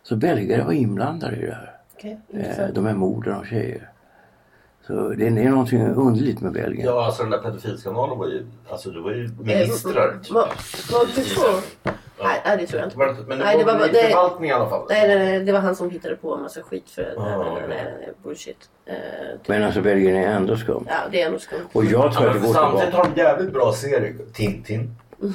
[0.03, 1.73] Så belgare var inblandade i det här.
[1.95, 3.89] Okej, Eh, de här morden av tjejer.
[4.87, 6.85] Så det är, någonting underligt med Belgien.
[6.85, 10.13] Ja, alltså den där pedofilskandalen var ju, alltså det var ju ministrar.
[10.13, 10.31] Eh, typ.
[10.31, 10.49] Vad
[10.91, 11.93] vad?
[12.23, 12.97] Nej, nej, det tror jag inte.
[12.97, 13.91] Var det Men det Nej, var, det var bara- i
[14.47, 14.85] det- alla fall?
[14.89, 17.53] Nej, nej, nej, det var han som hittade på en massa skit för Ah, nej,
[17.53, 18.57] nej, nej, nej, bullshit.
[18.85, 18.95] Eh,
[19.47, 20.87] Men alltså Belgien är ändå skum.
[20.89, 21.67] ja, det är nog skumt.
[21.73, 24.15] Och jag Ja, tror att det går samtidigt har de jävligt bra serier.
[24.33, 24.95] Tintin.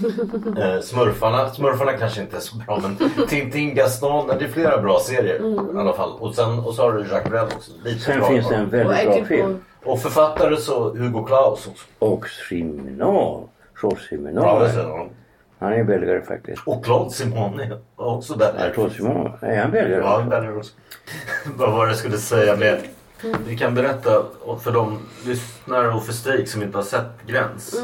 [0.59, 1.51] eh, Smurfarna.
[1.51, 4.29] Smurfarna kanske inte är så bra men Tintin, Gaston.
[4.39, 5.41] Det är flera bra serier
[5.75, 6.13] i alla fall.
[6.21, 7.73] Och, sen, och så har du Jacques Brel också.
[7.85, 8.29] Lite Sen bra.
[8.29, 9.61] finns det en Och väldigt bra ägg film.
[9.85, 11.85] Och författare så Hugo Claus också.
[11.99, 13.43] Och Siminal.
[13.83, 15.07] Georges Ja,
[15.63, 16.63] Han är belgare faktiskt.
[16.67, 18.55] Och Claude Simon är också där.
[18.59, 19.39] Ja, Georges Siminal.
[19.41, 20.01] Är han belgare?
[20.01, 20.73] Ja, en belgare också.
[21.57, 22.81] Vad var det jag skulle säga med...
[23.47, 24.23] Vi kan berätta
[24.63, 27.75] för de lyssnare och för Stig som inte har sett Gräns.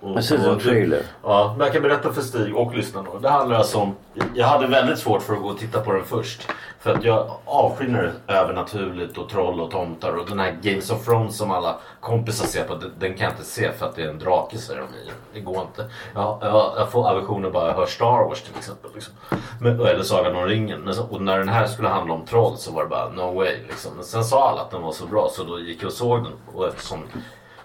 [0.00, 1.02] Och, en och- trailer.
[1.22, 3.08] Ja, men jag kan berätta för Stig och lyssnarna.
[3.22, 3.96] Det handlar alltså om...
[4.34, 6.48] Jag hade väldigt svårt för att gå och titta på den först.
[6.80, 11.36] För att jag avskyr övernaturligt och troll och tomtar och den här Games of Thrones
[11.36, 12.74] som alla kompisar ser på.
[12.74, 15.10] den- Den kan jag inte se för att det är en drake säger de i.
[15.34, 15.90] Det går inte.
[16.14, 18.90] Jag, jag, jag får aversioner bara jag hör Star Wars till exempel.
[18.94, 19.14] Liksom.
[19.60, 20.80] Men, eller Sagan om ringen.
[20.80, 23.56] Men och när den här skulle handla om troll så var det bara no way.
[23.68, 23.92] Liksom.
[23.94, 26.24] Men sen sa alla att den var så bra så då gick jag och såg
[26.24, 26.32] den.
[26.54, 26.98] Och eftersom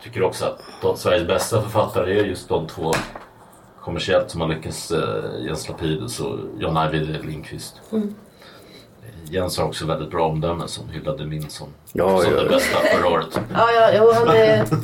[0.05, 2.93] tycker också att de, Sveriges bästa författare är just de två
[3.81, 4.91] kommersiellt som har lyckats.
[4.91, 7.81] Eh, Jens Lapidus och John Ajvide Lindqvist.
[9.23, 12.77] Jens har också väldigt bra omdömen som hyllade min som, Ja, som ja, det bästa
[12.79, 13.39] förra året.
[13.53, 14.65] Ja, ja, han är...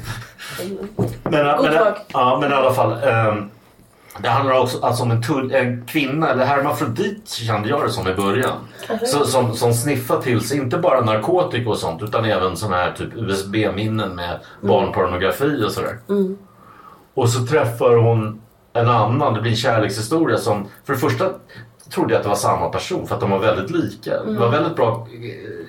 [1.23, 1.97] Men, God men, talk.
[2.13, 3.03] ja, men i alla fall.
[3.03, 3.49] ehm,
[4.19, 8.07] det handlar också alltså om en, tull, en kvinna, eller hermafrodit kände jag det som
[8.07, 8.57] i början.
[9.05, 12.91] Så, som, som sniffar till sig inte bara narkotika och sånt utan även såna här
[12.91, 15.97] typ USB-minnen med barnpornografi och sådär.
[17.13, 18.41] Och så träffar hon
[18.73, 21.29] en annan, det blir en kärlekshistoria som för det första
[21.93, 24.23] trodde jag att det var samma person för att de var väldigt lika.
[24.23, 25.65] Det var väldigt bra eh,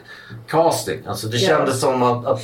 [0.48, 0.98] casting.
[1.06, 2.40] Alltså det kändes som att, att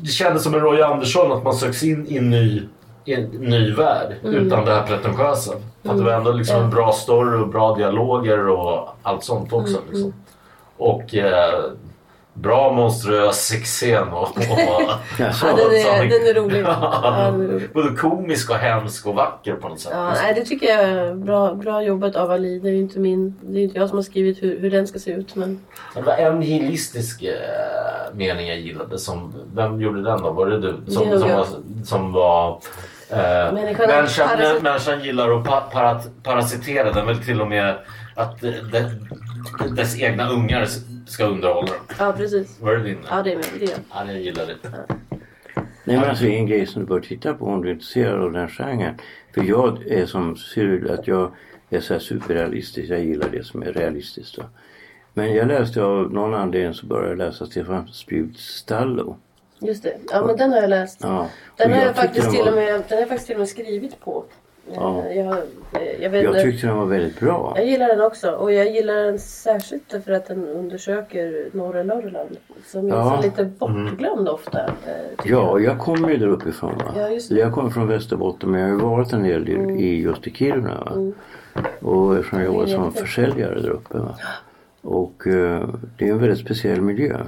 [0.00, 2.62] det kändes som en Roy Andersson att man söks in i en ny,
[3.08, 5.52] i en ny värld utan det här pretentiösa.
[5.82, 9.52] För att det var ändå liksom en bra story och bra dialoger och allt sånt
[9.52, 9.78] också.
[9.90, 10.12] Liksom.
[10.76, 11.64] Och eh,
[12.34, 14.36] bra monstruös sexscen och, och?
[15.18, 16.60] Ja, den, är, den är rolig.
[16.60, 17.32] Ja,
[17.74, 19.92] både komisk och hemsk och vacker på något sätt.
[19.94, 22.58] Ja, nej, det tycker jag är bra, bra jobbat av Ali.
[22.58, 24.86] Det är ju inte, min, det är inte jag som har skrivit hur, hur den
[24.86, 25.34] ska se ut.
[25.34, 25.60] Men
[25.94, 27.34] Det var en nihilistisk eh,
[28.14, 28.98] mening jag gillade.
[28.98, 30.30] Som, vem gjorde den då?
[30.30, 30.72] Var det du?
[30.86, 31.36] Det Som, gjorde som jag.
[31.36, 31.46] var,
[31.84, 32.60] som var
[33.10, 33.16] eh,
[33.52, 36.92] Människan- människan, parasit- människan gillar att pa, parat, parasitera.
[36.92, 37.76] Den vill till och med
[38.14, 38.54] att det,
[39.76, 40.66] dess egna ungar
[41.06, 41.76] ska underhålla dem.
[41.98, 42.60] ja, precis.
[42.60, 42.98] Var det din?
[43.10, 43.78] Ja, det är är.
[43.94, 44.56] Ja, jag gillar det.
[45.84, 48.32] Nej men alltså en grej som du bör titta på om du är intresserad av
[48.32, 48.94] den genren.
[49.34, 51.32] För jag är som Cyril att jag
[51.70, 52.90] är så här superrealistisk.
[52.90, 54.36] Jag gillar det som är realistiskt.
[54.36, 54.42] Då.
[55.14, 59.16] Men jag läste av någon anledning så började jag läsa Stefan Spjuts Stallo.
[59.60, 59.94] Just det.
[60.10, 60.98] Ja, men den har jag läst.
[61.02, 61.26] Ja.
[61.56, 63.36] Den har jag, tyckte faktiskt den till var- och med, den har jag faktiskt till
[63.36, 64.24] och med skrivit på.
[64.74, 65.04] Ja.
[65.10, 65.36] Eh, Jag,
[66.00, 67.52] jag, vet, Jag tyckte den var väldigt bra.
[67.56, 72.36] jag gillar den också och jag gillar den särskilt därför att den undersöker norra Norrland
[72.66, 73.16] som är Ja.
[73.16, 74.58] så lite bortglömd ofta.
[74.64, 74.70] eh,
[75.24, 75.62] Ja, jag.
[75.64, 76.74] jag kommer ju där uppifrån.
[76.78, 76.84] Va?
[76.96, 77.34] Ja, just det.
[77.34, 77.44] Mm.
[77.46, 79.52] Jag kommer från Västerbotten men jag har ju varit en del i,
[79.84, 80.84] i just i Kiruna.
[80.84, 81.12] Va?
[81.80, 83.98] Och eftersom jag jobbar som försäljare där uppe.
[83.98, 84.14] Va?
[84.82, 85.68] Och eh,
[85.98, 87.20] det är en väldigt speciell miljö.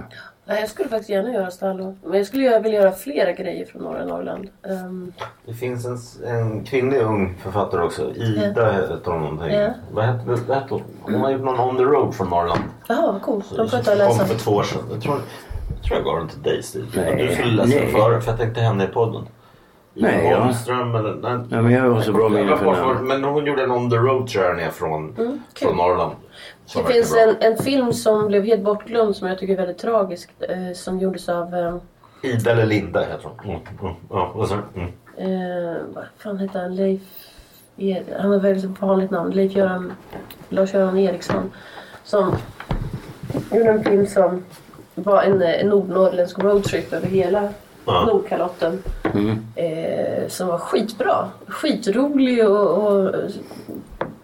[0.51, 1.97] Nej, jag skulle faktiskt gärna göra Stallo.
[2.05, 4.49] Men jag skulle vilja göra flera grejer från norra Norrland.
[4.69, 5.13] Ehm,
[5.47, 5.99] Det finns en,
[6.37, 8.11] en kvinnlig ung författare också.
[8.15, 9.53] Ida heter hon någonting.
[9.53, 9.71] Ja.
[9.93, 10.83] Vad hette hon?
[11.03, 12.61] Hon har gjort någon On the Road från Norrland.
[12.89, 13.45] Jaha, vad coolt.
[13.57, 14.25] De får jag Kom läsa.
[14.25, 14.83] för två år sedan.
[14.93, 16.83] Jag tror jag, tror jag gav den till dig Stig.
[17.17, 19.27] Du skulle läsa den före för jag tänkte henne i podden.
[19.95, 20.39] Nej, ja.
[20.39, 21.15] Holmström eller...
[21.15, 23.07] Nej, Ja, men jag har så bra Jag minne för namn.
[23.07, 25.15] Men hon gjorde en on the road journey från,
[25.57, 26.13] från Norrland.
[26.71, 29.79] Som Det finns en, en film som blev helt bortglömd som jag tycker är väldigt
[29.79, 30.31] tragisk.
[30.41, 31.55] Eh, som gjordes av...
[31.55, 31.77] Eh,
[32.23, 33.51] Ida eller Linda heter hon.
[33.51, 34.63] Mm, mm, ja?
[34.75, 34.89] Mm.
[35.17, 36.77] eh, vad fan heter han?
[36.77, 37.01] Leif...
[38.19, 39.33] Han har väldigt vanligt namn.
[39.33, 39.93] Leif-Göran...
[40.49, 41.51] Lars-Göran Eriksson.
[42.05, 42.37] Som
[43.53, 44.45] gjorde en film som
[44.95, 47.49] var en, en nordnorrländsk roadtrip över hela
[47.85, 48.05] Ja.
[48.05, 48.83] Nordkalotten.
[49.15, 49.39] Mm.
[49.55, 51.29] Eh, som var skitbra.
[51.47, 53.15] Skitrolig och, och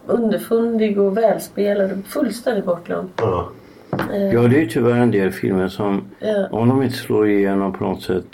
[0.06, 1.90] underfundig och välspelad.
[1.92, 3.08] och Fullständigt bortglömd.
[3.16, 3.48] Ja.
[4.32, 6.48] Ja, det är tyvärr en del filmer som, Ja.
[6.50, 8.24] om de inte slår igenom på något sätt.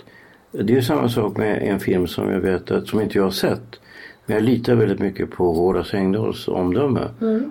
[0.50, 3.30] Det är samma sak med en film som jag vet att, som inte jag har
[3.30, 3.80] sett.
[4.26, 7.00] Men jag litar väldigt mycket på Horace Engdahls omdöme.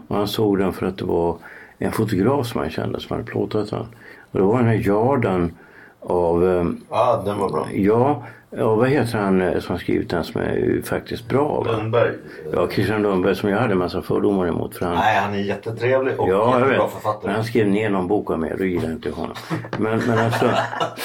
[0.07, 1.38] Och han såg den för att det var
[1.77, 3.86] en fotograf som han kände som hade plåtat den.
[4.31, 5.51] Och det var den här Jarden
[5.99, 7.67] av, ehm, ja, den var bra.
[7.73, 11.61] ja, ja vad heter han eh, som har skrivit den som är ju faktiskt bra
[11.63, 11.71] va?
[11.71, 12.11] Lundberg.
[12.53, 14.75] Ja, Christian Lundberg som jag hade en massa fördomar emot.
[14.75, 16.91] För han, Nej, han är jättetrevlig och Ja, jag jättebra vet.
[16.93, 17.21] författare.
[17.25, 19.35] Men han skrev ner någon bok av mig då gillade jag inte honom.
[19.77, 20.49] Men, men, alltså,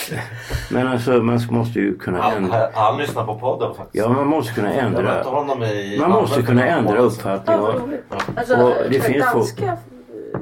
[0.70, 2.56] men alltså man måste ju kunna Han, ändra.
[2.58, 4.04] han, han lyssnar på podden faktiskt.
[4.04, 5.22] Ja, man måste kunna Jag ändra.
[5.22, 5.96] honom i...
[6.00, 7.58] Man måste kunna ändra uppfattning.
[7.58, 7.74] Och.
[8.36, 9.76] Alltså, Och det finns folk- danska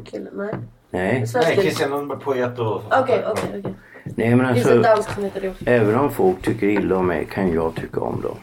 [0.04, 0.28] killen?
[0.32, 0.54] Nej.
[0.90, 1.26] nej.
[1.60, 3.74] Christian Lundberg, poet och Okej, okej, okej.
[4.04, 4.94] Nej, men Det finns en alltså.
[4.94, 5.64] dansk som heter det också.
[5.66, 8.36] Även om folk tycker illa om mig kan jag tycka om dem.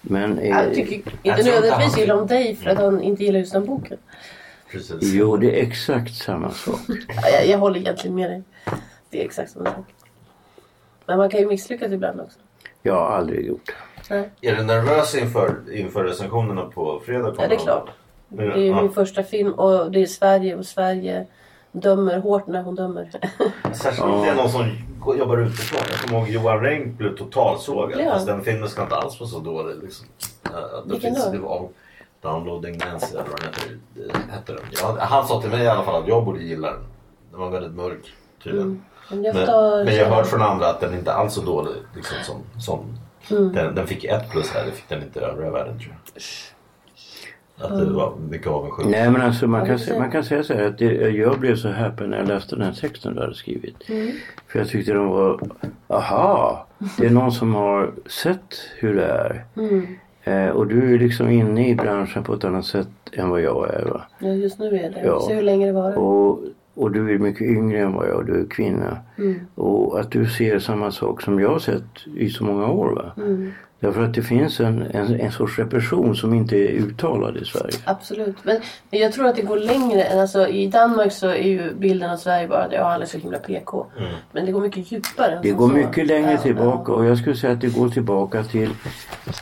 [0.00, 3.52] Men eh, Jag tycker inte nödvändigtvis illa om dig för att han inte gillar just
[3.52, 3.98] den boken.
[4.70, 4.96] Precis.
[5.12, 6.80] jo, det är exakt samma sak.
[6.88, 8.42] Ja, Jag, jag håller egentligen med dig.
[9.10, 9.84] Det är exakt samma sak.
[11.06, 12.38] Men man kan ju misslyckas ibland också.
[12.82, 13.72] Jag har aldrig gjort det.
[14.14, 14.30] Nej.
[14.40, 17.34] Är du nervös inför, inför recensionerna på fredag?
[17.38, 17.90] Ja, det är klart.
[18.28, 18.82] Det är ju Ja.
[18.82, 21.26] min första film och det är Sverige och Sverige
[21.72, 23.10] dömer hårt när hon dömer.
[23.72, 24.64] Särskilt om det är någon som
[25.18, 25.80] jobbar utifrån.
[25.90, 28.00] Jag kommer ihåg Johan Renck blev totalsågad.
[28.00, 28.12] Ja.
[28.12, 29.76] Fast den filmen ska inte alls vara så dålig.
[29.82, 30.06] Liksom.
[30.46, 31.32] Uh, det Vilken finns då?
[31.32, 31.68] det var
[32.22, 34.54] Downloading Nancy eller vad den heter.
[34.54, 34.64] Den.
[34.82, 36.80] Ja, han sa till mig i alla fall att jag borde gilla den.
[37.30, 38.12] Den var väldigt mörk
[38.44, 38.84] tydligen.
[39.10, 39.84] Men jag Men, tar...
[39.84, 41.72] men jag har hört från andra att den inte alls är så dålig.
[41.94, 42.98] Liksom, som, som,
[43.30, 43.52] Mm.
[43.52, 44.64] den, den fick ett plus här.
[44.64, 46.22] Det fick den inte i övriga världen tror jag.
[47.58, 48.88] Att det var mycket avundsjuka.
[48.88, 50.92] Nej men alltså man kan, det sä- ser- man kan säga så här att det,
[51.10, 53.76] jag blev så häpen när jag läste den här texten du hade skrivit.
[54.48, 55.40] För jag tyckte de var,
[55.88, 56.66] aha,
[56.98, 59.44] det är någon som har sett hur det är.
[60.24, 63.74] Eh, och du är liksom inne i branschen på ett annat sätt än vad jag
[63.74, 63.84] är.
[63.84, 64.02] Va?
[64.18, 65.02] Ja, just nu är det.
[65.04, 65.20] Ja.
[65.28, 65.98] Ser hur länge det varar.
[65.98, 66.40] Och,
[66.74, 68.96] och du är mycket yngre än vad jag och du är kvinna.
[69.54, 71.84] Och att du ser samma sak som jag har sett
[72.16, 72.90] i så många år.
[72.90, 73.12] Va?
[73.82, 77.72] Därför att det finns en, en, en sorts repression som inte är uttalad i Sverige.
[77.84, 78.36] Absolut.
[78.42, 81.74] Men, men jag tror att det går längre än alltså I Danmark så är ju
[81.74, 83.86] bilden av Sverige bara att ja, alla är så himla PK.
[84.32, 85.38] Men det går mycket djupare.
[85.42, 85.54] Det så.
[85.56, 88.70] går mycket längre Ja, tillbaka och jag skulle säga att det går tillbaka till,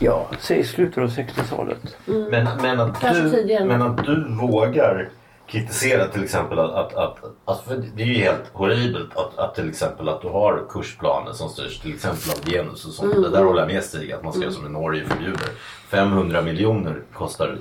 [0.01, 1.97] ja, säg slutet av 60-talet.
[2.05, 3.65] Men, men, att Kanske du, tidigare.
[3.65, 5.09] men att du vågar
[5.51, 9.69] kritisera till exempel att, att, att, för det är ju helt horribelt att, att till
[9.69, 13.15] exempel att du har kursplaner som styrs till exempel av genus och sånt.
[13.15, 15.49] Det där håller jag med Stig att man ska göra som i Norge förbjuder.
[15.89, 17.59] 500 miljoner kostar,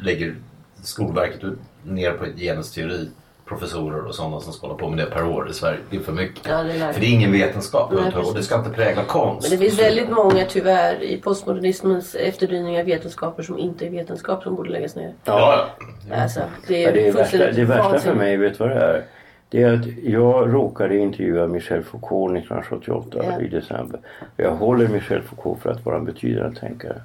[0.00, 0.36] lägger
[0.82, 3.10] Skolverket ut ner på genusteori
[3.50, 5.78] professorer och sådana som ska hålla på med det per år i Sverige.
[5.90, 6.46] Det är för mycket.
[6.48, 9.50] Ja, det är för det är ingen vetenskap Nej, och det ska inte prägla konst.
[9.50, 14.54] Men det finns väldigt många tyvärr i postmodernismens efterdyningar vetenskaper som inte är vetenskap som
[14.54, 15.14] borde läggas ner.
[15.24, 15.66] Ja,
[16.14, 18.80] Alltså, det Ja, är, det, är värsta, det värsta för mig, vet du vad det
[18.82, 19.04] är?
[19.48, 23.40] Det är att jag råkade intervjua Michel Foucault 1978 Ja.
[23.40, 24.00] i december.
[24.36, 27.02] Jag håller Michel Foucault för att vara en betydande tänkare.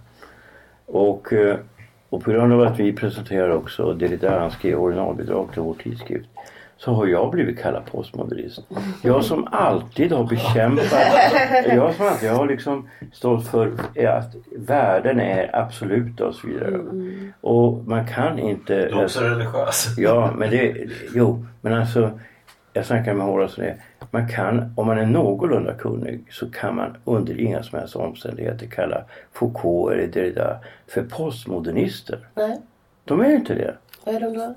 [0.86, 1.56] Och, eh,
[2.16, 6.30] och på grund av att vi presenterar också Derrida, han skrev originalbidrag till vår tidskrift.
[6.78, 8.60] Så har jag blivit kallad postmodernist.
[9.02, 10.86] Jag som alltid har bekämpat,
[11.66, 13.72] jag som alltid har liksom stått för
[14.08, 16.80] att världen är absoluta och så vidare.
[17.42, 18.76] Och man kan inte...
[18.76, 19.94] Du är också religiös.
[19.98, 20.76] Ja, men det,
[21.16, 22.20] jo, men alltså
[22.76, 23.76] jag snackar med Horace om det.
[24.12, 28.68] Man kan, om man är någorlunda kunnig så kan man under inga som helst omständigheter
[28.68, 30.58] kalla Foucault eller Derrida
[30.88, 32.20] för postmodernister.
[32.36, 32.58] Nej,
[33.06, 33.76] De är inte det.
[34.06, 34.56] vad är de då?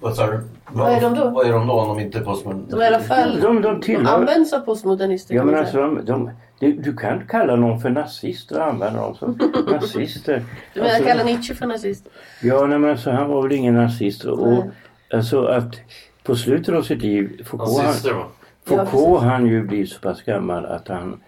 [0.00, 0.40] Vad sa du?
[0.72, 1.28] Vad är de då?
[1.30, 2.76] Vad är de då om de inte är postmodernister?
[2.76, 3.40] De är i alla fall...
[3.40, 4.14] De, de De tillhör...
[4.14, 8.52] används av postmodernister Ja men alltså de, de, du, du kan kalla någon för nazist
[8.52, 9.38] och använda dem som
[9.70, 10.42] nazister.
[10.74, 12.08] Du menar Alltså- kalla Nietzsche för nazist?
[12.42, 14.24] Ja, nej, men alltså, han var väl ingen nazist.
[14.24, 14.70] Och, och, Nej.
[15.12, 15.74] Alltså att
[16.22, 18.24] på slutet av sitt liv, Foucault, han, Nazister va?
[18.70, 21.20] Ja, Foucault han ju blir så pass gammal att han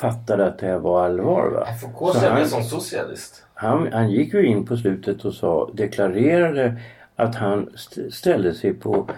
[0.00, 1.48] fattade att det här var allvar.
[1.50, 1.66] Va?
[1.80, 3.44] Foucault Så ser han, som socialist.
[3.54, 6.76] han, han gick ju in på slutet och sa, deklarerade
[7.16, 9.08] att han st- ställde sig på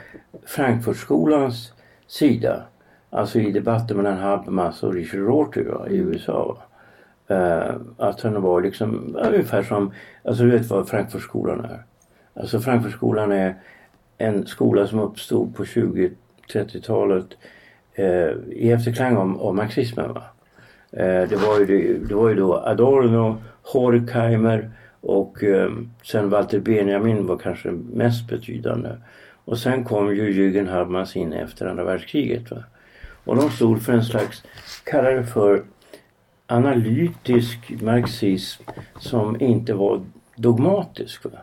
[0.46, 1.72] Frankfurtskolans
[2.06, 2.62] sida.
[3.10, 6.58] alltså i debatten mellan Habermas och Richard Rorty va, i USA.
[7.28, 9.92] Eh, att han var liksom ungefär som,
[10.24, 11.82] alltså du vet vad Frankfurtskolan är.
[12.34, 13.54] Alltså Frankfurtskolan är
[14.18, 17.26] en skola som uppstod på 20-30-talet
[17.94, 20.12] eh, i efterklang av, av marxismen.
[20.14, 20.22] Va?
[20.92, 25.70] Eh, det, var ju, det var ju då Adorno, Horkheimer och eh,
[26.02, 28.90] sen Walter Benjamin var kanske mest betydande.
[29.44, 32.50] Och sen kom ju Jürgen Habermas in efter andra världskriget.
[32.50, 32.64] Va?
[33.24, 34.44] Och de stod för en slags,
[34.84, 35.64] kallade det för
[36.46, 38.62] analytisk marxism
[38.98, 40.00] som inte var
[40.36, 41.24] dogmatisk.
[41.24, 41.38] Va?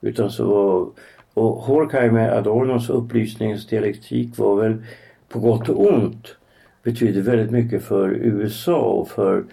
[0.00, 0.90] Utan så var,
[1.34, 4.82] och Horkheimer, Adornos upplysningsdialektik var väl
[5.28, 6.36] på gott och ont
[6.82, 9.44] betydde väldigt mycket för USA och för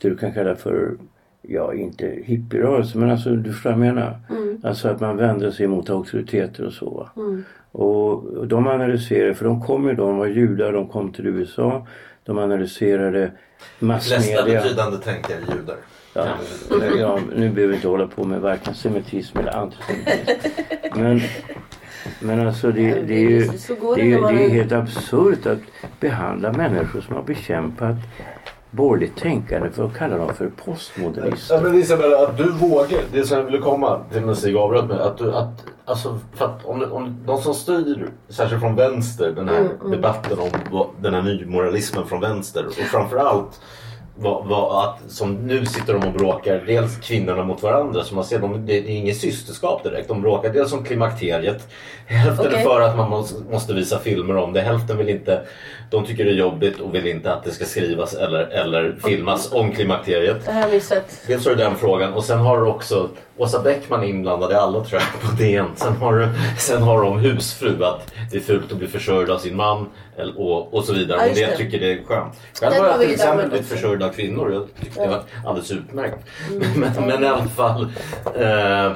[0.00, 0.96] det du kan kalla för,
[1.42, 4.20] ja inte hippierörelsen men alltså du förstår vad jag menar.
[4.30, 4.60] Mm.
[4.64, 7.08] Alltså att man vände sig mot auktoriteter och så.
[7.16, 7.44] Mm.
[7.72, 11.26] Och, och de analyserade, för de kom ju då, de var judar, de kom till
[11.26, 11.86] USA.
[12.24, 13.32] De analyserade
[13.78, 14.62] Flesta massmedia.
[14.62, 15.76] betydande tänkare judar.
[16.14, 16.26] Ja,
[16.98, 21.00] ja, nu behöver vi inte hålla på med varken semitism eller antisemitism.
[21.00, 21.20] Men,
[22.20, 23.40] men alltså det, det är ju
[23.96, 25.58] det är, det är helt absurt att
[26.00, 27.96] behandla människor som har bekämpat
[28.70, 31.60] borgerligt tänkande för att kalla dem för Ja, postmodernister.
[31.62, 34.98] men Isabella, att du vågar, det som jag ville komma till när Stig avbröt mig.
[35.00, 39.48] Att du, att, alltså, för att om, om de som styr, särskilt från vänster, den
[39.48, 43.60] här debatten om den här nymoralismen från vänster och framförallt
[44.16, 48.24] vad, vad, att, som nu sitter de och bråkar, dels kvinnorna mot varandra, som man
[48.24, 50.08] ser, de, det, är inget systerskap direkt.
[50.08, 51.68] De bråkar dels om klimakteriet,
[52.06, 53.10] hälften är för att man
[53.50, 55.40] måste, visa filmer om det, hälften vill inte,
[55.90, 59.52] de tycker det är jobbigt och vill inte att det ska skrivas eller, eller filmas
[59.52, 60.44] om klimakteriet.
[60.44, 61.22] Det här har vi sett.
[61.26, 63.08] Dels har du den frågan och sen har du också
[63.42, 65.66] Åsa Bäckman inblandad i alla tror jag på DN.
[65.76, 66.28] Sen har
[66.58, 69.86] sen har om husfru att det är fult att bli försörjd av sin man
[70.36, 71.18] och, och så vidare.
[71.22, 71.56] Ja, och det det.
[71.56, 72.34] tycker det är skönt.
[72.60, 74.52] Själv har jag till exempel blivit försörjd av kvinnor.
[74.52, 75.10] Jag tyckte det Ja.
[75.10, 76.18] var alldeles utmärkt.
[76.50, 76.62] Mm.
[76.96, 77.82] Men, men i alla fall
[78.34, 78.92] eh,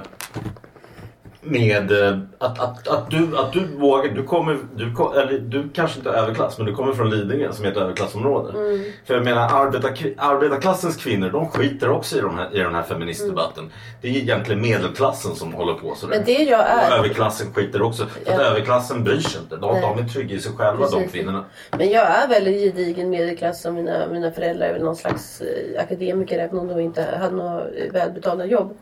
[1.47, 4.84] med eh, att, att, att, du, att du vågar, du kommer, du,
[5.20, 8.59] eller du kanske inte är överklass men du kommer från Lidingö som är ett överklassområde.
[8.59, 8.84] Mm.
[9.05, 12.82] För jag menar arbetar, arbetarklassens kvinnor de skiter också i, de här, i den här
[12.82, 13.70] feministdebatten.
[14.03, 16.16] Det är egentligen medelklassen som håller på sådär.
[16.16, 16.99] Men det jag Och är.
[16.99, 18.07] överklassen skiter också.
[18.07, 18.44] För att Ja.
[18.44, 19.57] överklassen bryr sig inte.
[19.57, 21.12] De, de är trygga i sig själva de Precis.
[21.12, 21.44] kvinnorna.
[21.78, 25.82] Men jag är väldigt gedigen medelklass och mina, mina föräldrar är väl någon slags eh,
[25.82, 28.76] akademiker även om de inte hade några välbetalda jobb.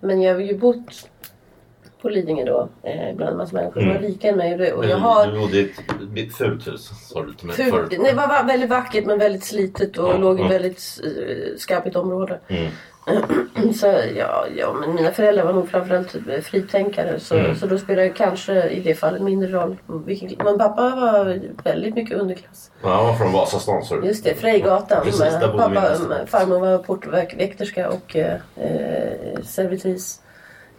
[0.00, 1.08] Men jag har ju bott
[2.02, 4.72] på Lidingö då eh, bland en massa människor som var rikare än mig och, det,
[4.72, 5.70] och jag har Du bodde i
[6.26, 7.88] ett, fult hus sa du till mig förut.
[7.98, 11.00] Nej, det var va- väldigt vackert men väldigt slitet och Ja, låg i ett väldigt
[11.04, 12.38] uh, skarpigt område.
[12.48, 12.72] Mm.
[13.74, 13.86] så
[14.16, 17.56] ja, ja, men mina föräldrar var nog framförallt eh, fritänkare så, Mm.
[17.56, 19.76] så då spelade det kanske i det fallet mindre roll.
[20.06, 22.70] Vilken, men pappa var väldigt mycket underklass.
[22.82, 24.06] Ja, han var från Vasastan sa du.
[24.06, 25.02] Just det, Frejgatan.
[25.04, 25.96] Precis, pappa,
[26.26, 30.20] farmor var portväkterska och eh, eh, servitris.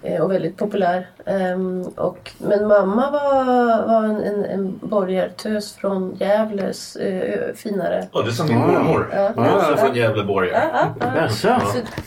[0.05, 1.07] Eh, och väldigt populär.
[1.25, 8.07] Ehm, och, men mamma var, var en, en, en borgartös från Gävles eh, finare.
[8.11, 9.09] Ja, det är som min mormor.
[9.13, 9.31] Ja.
[9.35, 10.49] Hon är också från Gävleborg.
[10.49, 11.59] Ja, ja, ja.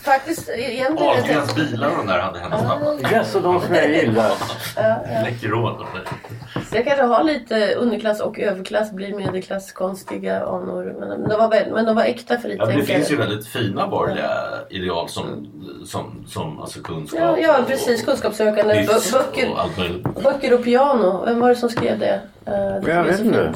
[0.03, 1.13] Faktiskt egentligen...
[1.13, 2.99] Ahlgrens bilar de där hade hennes mamma.
[3.13, 4.33] Jaså, de som jag gillar.
[5.25, 5.87] Läkerol.
[6.77, 10.95] Jag kanske har lite underklass och överklass, blir medelklass, konstiga anor.
[11.01, 12.77] Men de var, väl, men de var äkta Ja, fritänkare.
[12.77, 14.31] det finns ju väldigt fina borgerliga
[14.71, 15.47] ideal som,
[15.87, 17.21] som, som alltså kunskap.
[17.23, 18.05] Ja, ja och- precis.
[18.05, 18.75] Kunskapssökande.
[18.75, 19.51] och hyfs bö- Böcker,
[20.15, 21.23] och böcker och piano.
[21.25, 22.21] Vem var det som skrev det?
[22.47, 23.53] Eh, det Jag vet inte.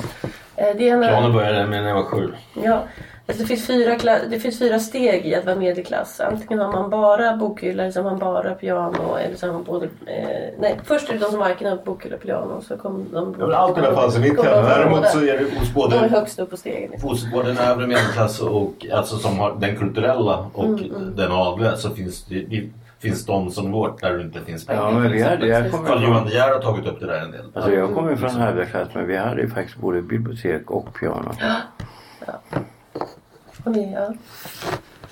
[0.56, 2.32] Eh, Det, är en, Piano började med när jag var sju.
[2.64, 2.82] ja,
[3.30, 6.20] alltså det, finns fyra, kla- det finns fyra steg i att vara medelklass.
[6.20, 9.16] Antingen har man bara bokhylla, eller så har man bara piano.
[9.16, 12.16] Eller så har man både, eh, nej, först är det de som varken har bokhylla
[12.16, 12.60] och piano.
[12.68, 14.64] Så kom de, Ja, allt i alla fall så mitt hem.
[14.64, 16.90] de Däremot så är det hos De är både, högst upp på stegen.
[16.90, 17.08] liksom.
[17.10, 21.76] hos både den övre medelklass och alltså som har den kulturella och Mm, den adliga
[21.76, 22.68] så finns det, det
[22.98, 24.82] finns de som vårt där det inte finns pengar.
[24.82, 25.48] Ja, men till vi hade, exempel.
[25.64, 27.40] jag kommer Carl Johan De Geer har tagit upp det där en del.
[27.54, 31.30] alltså jag kommer från arbetarklass men vi hade ju faktiskt både bibliotek och piano.
[32.20, 32.58] Och
[33.64, 34.12] det, ja.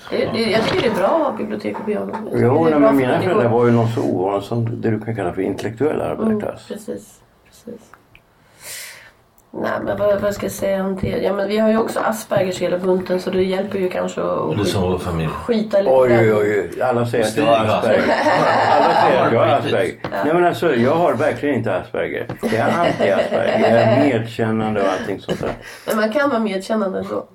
[0.09, 2.29] det, det, jag tycker det är bra att ha bibliotek och piano.
[2.33, 5.33] Jo, nej, men mina föräldrar var ju något så ovanligt som det du kan kalla
[5.33, 6.67] för intellektuell Mm, arbetarklass.
[6.67, 7.81] precis, precis.
[9.51, 11.07] Nej men vad, vad ska jag säga om det?
[11.07, 14.59] Ja men vi har ju också Aspergers hela bunten så det hjälper ju kanske att
[14.59, 15.29] är som vår familj.
[15.29, 15.91] skita lite.
[15.95, 16.81] Oj, oj, oj.
[16.81, 18.03] Alla säger att jag har Asperger.
[18.71, 19.95] Alla säger att jag har Asperger.
[20.25, 22.27] Nej men alltså, jag har verkligen inte Asperger.
[22.41, 23.59] Jag är anti-Asperger.
[23.61, 25.51] Jag är medkännande och allting sånt där.
[25.87, 27.25] Men man kan vara medkännande ändå.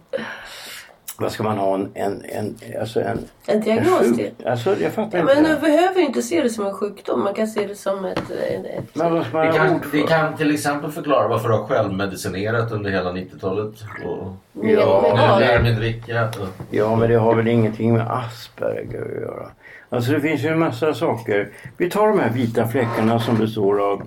[1.19, 4.31] Vad ska man ha en, en, en, alltså en, En diagnos sjuk- till.
[4.47, 5.43] Alltså jag fattar Ja, inte.
[5.43, 7.21] men du behöver inte se det som en sjukdom.
[7.25, 8.19] Man kan se det som ett...
[8.31, 11.55] ett, ett Men vad ska man Vi kan, vi kan till exempel förklara varför du
[11.55, 13.75] har självmedicinerat under hela 90-talet.
[14.07, 14.29] Och
[14.63, 16.29] Ja, dricka.
[16.71, 19.47] Ja, men det har väl ingenting med Asperger att göra.
[19.89, 21.49] Alltså det finns ju en massa saker.
[21.77, 24.03] Vi tar de här vita fläckarna som består av...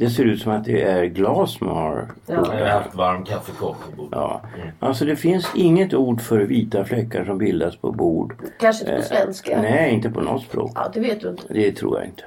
[0.00, 2.08] Det ser ut som att det är glas man har.
[2.26, 2.34] Ja.
[2.34, 4.12] Jag har haft varm kaffekopp på bordet.
[4.12, 4.40] Ja.
[4.80, 8.34] Alltså det finns inget ord för vita fläckar som bildas på bord.
[8.60, 9.52] Kanske inte på svenska.
[9.52, 10.72] Eh, Nej, inte på något språk.
[10.74, 11.42] Ja, det vet du inte.
[11.48, 12.24] Det tror jag inte.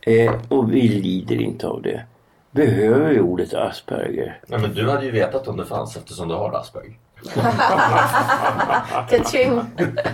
[0.00, 2.02] Eh, och vi lider inte av det.
[2.50, 4.38] Behöver vi ordet Asperger?
[4.46, 6.94] Nej, men du hade ju vetat om det fanns eftersom du har Asperger.
[9.10, 9.60] Kaching.
[9.76, 10.12] Vi slutar där.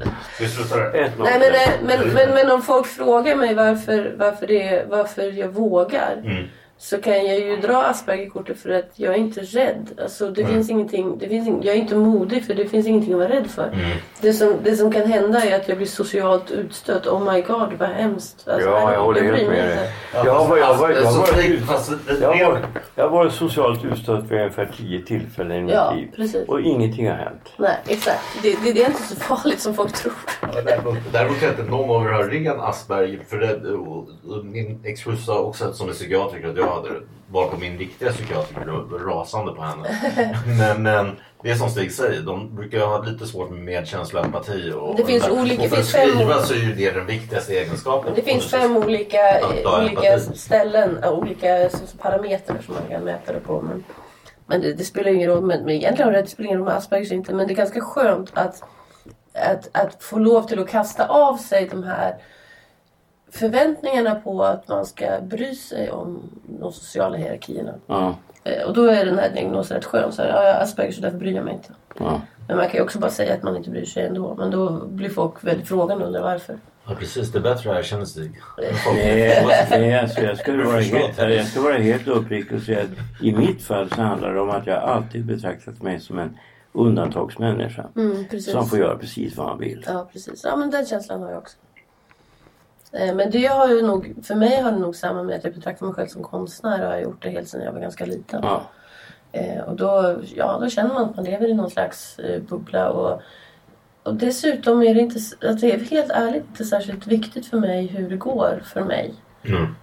[0.00, 0.08] Ett
[1.24, 5.48] Nej, men, eh, men, men, men om folk frågar mig varför, varför, det, varför jag
[5.48, 6.12] vågar.
[6.24, 6.44] Mm.
[6.80, 9.88] Så kan jag ju dra Aspergerkortet för att jag är inte rädd.
[10.02, 10.54] Alltså, det Mm.
[10.54, 13.28] finns ingenting, det finns ing, jag är inte modig för det finns ingenting att vara
[13.28, 13.66] rädd för.
[13.72, 13.90] Mm.
[14.20, 17.06] Det, som, det som kan hända är att jag blir socialt utstött.
[17.06, 18.48] Oh my god vad hemskt.
[18.48, 19.74] Alltså, Ja, jag håller helt med inte.
[19.74, 19.90] dig.
[20.24, 20.34] Jag
[23.04, 26.08] har varit- socialt utstött vid ungefär tio tillfällen i mitt Ja, liv.
[26.16, 26.48] precis.
[26.48, 27.52] Och ingenting har hänt.
[27.56, 28.20] Nej, exakt.
[28.42, 30.12] Det, det, det är inte så farligt som folk tror.
[31.12, 33.20] Däremot tror jag inte någon av er har ren Asperger.
[33.28, 33.96] För det, och,
[34.36, 37.06] och min exfru sa också att som är psykiatriker att jag hade det.
[37.30, 39.88] Var på min riktiga psykiatriker och var rasande på henne.
[40.58, 44.26] Men, men det är som Stig säger, de brukar ha lite svårt med medkänsla och
[44.26, 44.72] empati.
[44.76, 47.06] Och, Det finns och, olika- och för finns fem- skriva så är ju det den
[47.06, 48.12] viktigaste egenskapen.
[48.16, 49.18] Det finns fem olika,
[49.80, 53.60] olika ställen, olika parametrar som man kan mäta det på.
[53.60, 53.84] Men,
[54.46, 55.42] men det, det spelar ingen roll.
[55.44, 57.34] Men, men egentligen det spelar ingen roll med Aspergers inte.
[57.34, 58.62] Men det är ganska skönt att,
[59.34, 62.14] att, att få lov till att kasta av sig de här
[63.30, 66.22] förväntningarna på att man ska bry sig om
[66.60, 67.74] de sociala hierarkierna.
[67.86, 68.14] Ja,
[68.44, 70.12] Eh, Och då är den här diagnosen rätt skön.
[70.12, 71.68] Så här, ja, jag har Asperger så därför bryr jag mig inte.
[71.98, 72.20] ja.
[72.48, 74.34] Men man kan ju också bara säga att man inte bryr sig ändå.
[74.34, 76.58] Men då blir folk väldigt frågande och undrar varför.
[76.86, 78.40] Ja precis, det är bättre att erkänna Stig.
[78.94, 83.22] Nej, nej alltså jag, ska vara helt, jag ska vara helt uppriktig och säga att
[83.24, 86.38] i mitt fall så handlar det om att jag alltid betraktat mig som en
[86.72, 87.86] undantagsmänniska.
[87.96, 88.40] Mm.
[88.40, 89.84] Som får göra precis vad han vill.
[89.86, 90.44] Ja, precis.
[90.44, 91.56] Ja, men den känslan har jag också.
[92.92, 95.54] Eh, Men det har ju nog, för mig har det nog samma med att jag
[95.54, 98.40] betraktar mig själv som konstnär och har gjort det helt sedan jag var ganska liten.
[98.42, 98.62] Ja.
[99.32, 102.90] Eh, Och då, ja, då känner man att man lever i någon slags eh, bubbla.
[102.90, 103.22] Och,
[104.02, 105.18] och dessutom är det inte,
[105.48, 109.14] att det är helt ärligt inte särskilt viktigt för mig hur det går för mig.
[109.44, 109.74] Mm.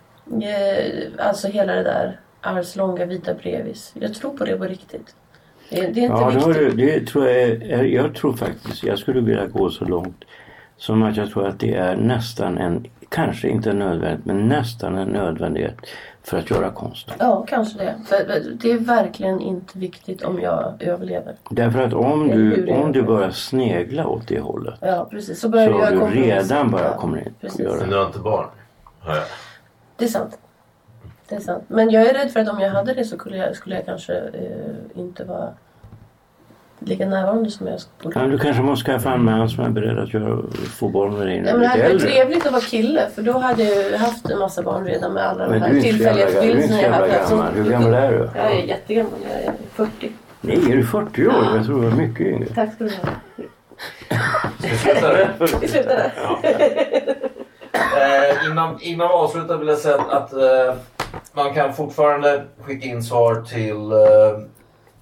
[1.20, 3.92] Alltså hela det där arvslånga vita brevis.
[4.00, 5.16] Jag tror på det på riktigt.
[5.70, 6.78] Det, det är inte Ja, det, viktigt.
[6.78, 10.24] du, det tror jag, är, jag tror faktiskt, jag skulle vilja gå så långt
[10.78, 12.86] som att jag tror att det är nästan en,
[13.16, 15.76] kanske inte nödvändigt, men nästan en nödvändighet
[16.24, 17.12] för att göra konst.
[17.20, 17.96] Ja, kanske det.
[18.06, 21.36] För det är verkligen inte viktigt om jag överlever.
[21.50, 25.40] Därför att om du, om du börjar snegla åt det hållet Ja, precis.
[25.40, 27.60] Så börjar så jag har du redan börjat Ja, komma in precis.
[27.60, 28.48] göra Men du har inte barn?
[29.98, 30.38] Det är sant.
[31.30, 31.64] Det är sant.
[31.68, 33.86] Men jag är rädd för att om jag hade det så skulle jag, skulle jag
[33.86, 35.50] kanske eh, inte vara
[36.86, 38.20] lika närvarande som jag borde.
[38.20, 40.42] Ja, du kanske måste skaffa en man som är beredd att göra,
[40.80, 43.10] få barn med dig när Ja, men det är hade varit trevligt att vara kille
[43.16, 45.70] för då hade jag ju haft en massa barn redan med alla de Men här
[45.70, 47.30] du är inte så jävla, tillfälliga du är inte så förbindelserna jag hade.
[47.30, 47.54] gammal.
[47.54, 48.30] Hur gammal är du?
[48.36, 49.14] Jag är jättegammal.
[49.24, 50.12] Jag är 40.
[50.42, 51.34] Nej, är du 40 år?
[51.56, 52.48] Jag tror du var mycket yngre.
[52.56, 52.96] Tack ska du ha.
[54.62, 55.30] Vi sluta där?
[55.62, 56.12] Vi slutar där.
[57.74, 60.76] Eh, innan, innan vi avslutar vill jag säga att, att eh,
[61.34, 64.40] man kan fortfarande skicka in svar till eh,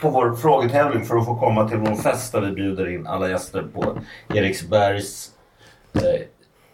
[0.04, 3.30] på vår frågetävling för att få komma till vår fest där vi bjuder in alla
[3.30, 3.98] gäster på
[4.34, 5.32] Eriksbergs
[5.94, 6.02] eh,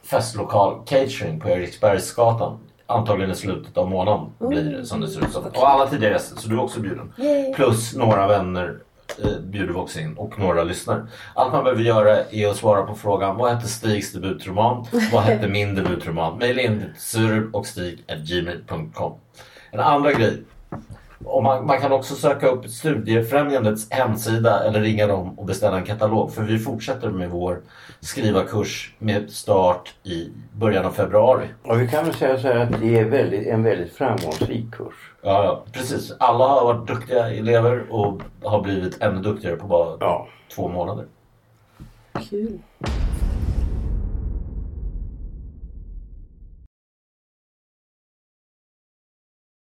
[0.03, 2.59] festlokal catering på Eriksbergsgatan.
[2.85, 5.43] Antagligen i slutet av månaden blir det som det ser ut som.
[5.43, 7.13] Och alla tidigare gäster, så du är också bjuden.
[7.55, 8.77] Plus några vänner
[9.23, 11.07] eh, bjuder vi också in och några lyssnare.
[11.35, 14.85] Allt man behöver göra är att svara på frågan vad hette Stigs debutroman?
[15.11, 16.37] Vad hette min debutroman?
[16.37, 19.13] Maila in till surul och stig gmail.com.
[19.71, 20.43] En andra grej.
[21.25, 25.83] Och man, man kan också söka upp Studiefrämjandets hemsida eller ringa dem och beställa en
[25.85, 26.33] katalog.
[26.33, 27.59] För vi fortsätter med vår
[27.99, 31.47] skrivarkurs med start i början av februari.
[31.63, 34.93] Och vi kan väl säga så här att det är väldigt, en väldigt framgångsrik kurs.
[35.21, 36.13] Ja, ja, precis.
[36.19, 40.27] Alla har varit duktiga elever och har blivit ännu duktigare på bara Ja.
[40.55, 41.05] två månader.
[42.29, 42.59] Kul.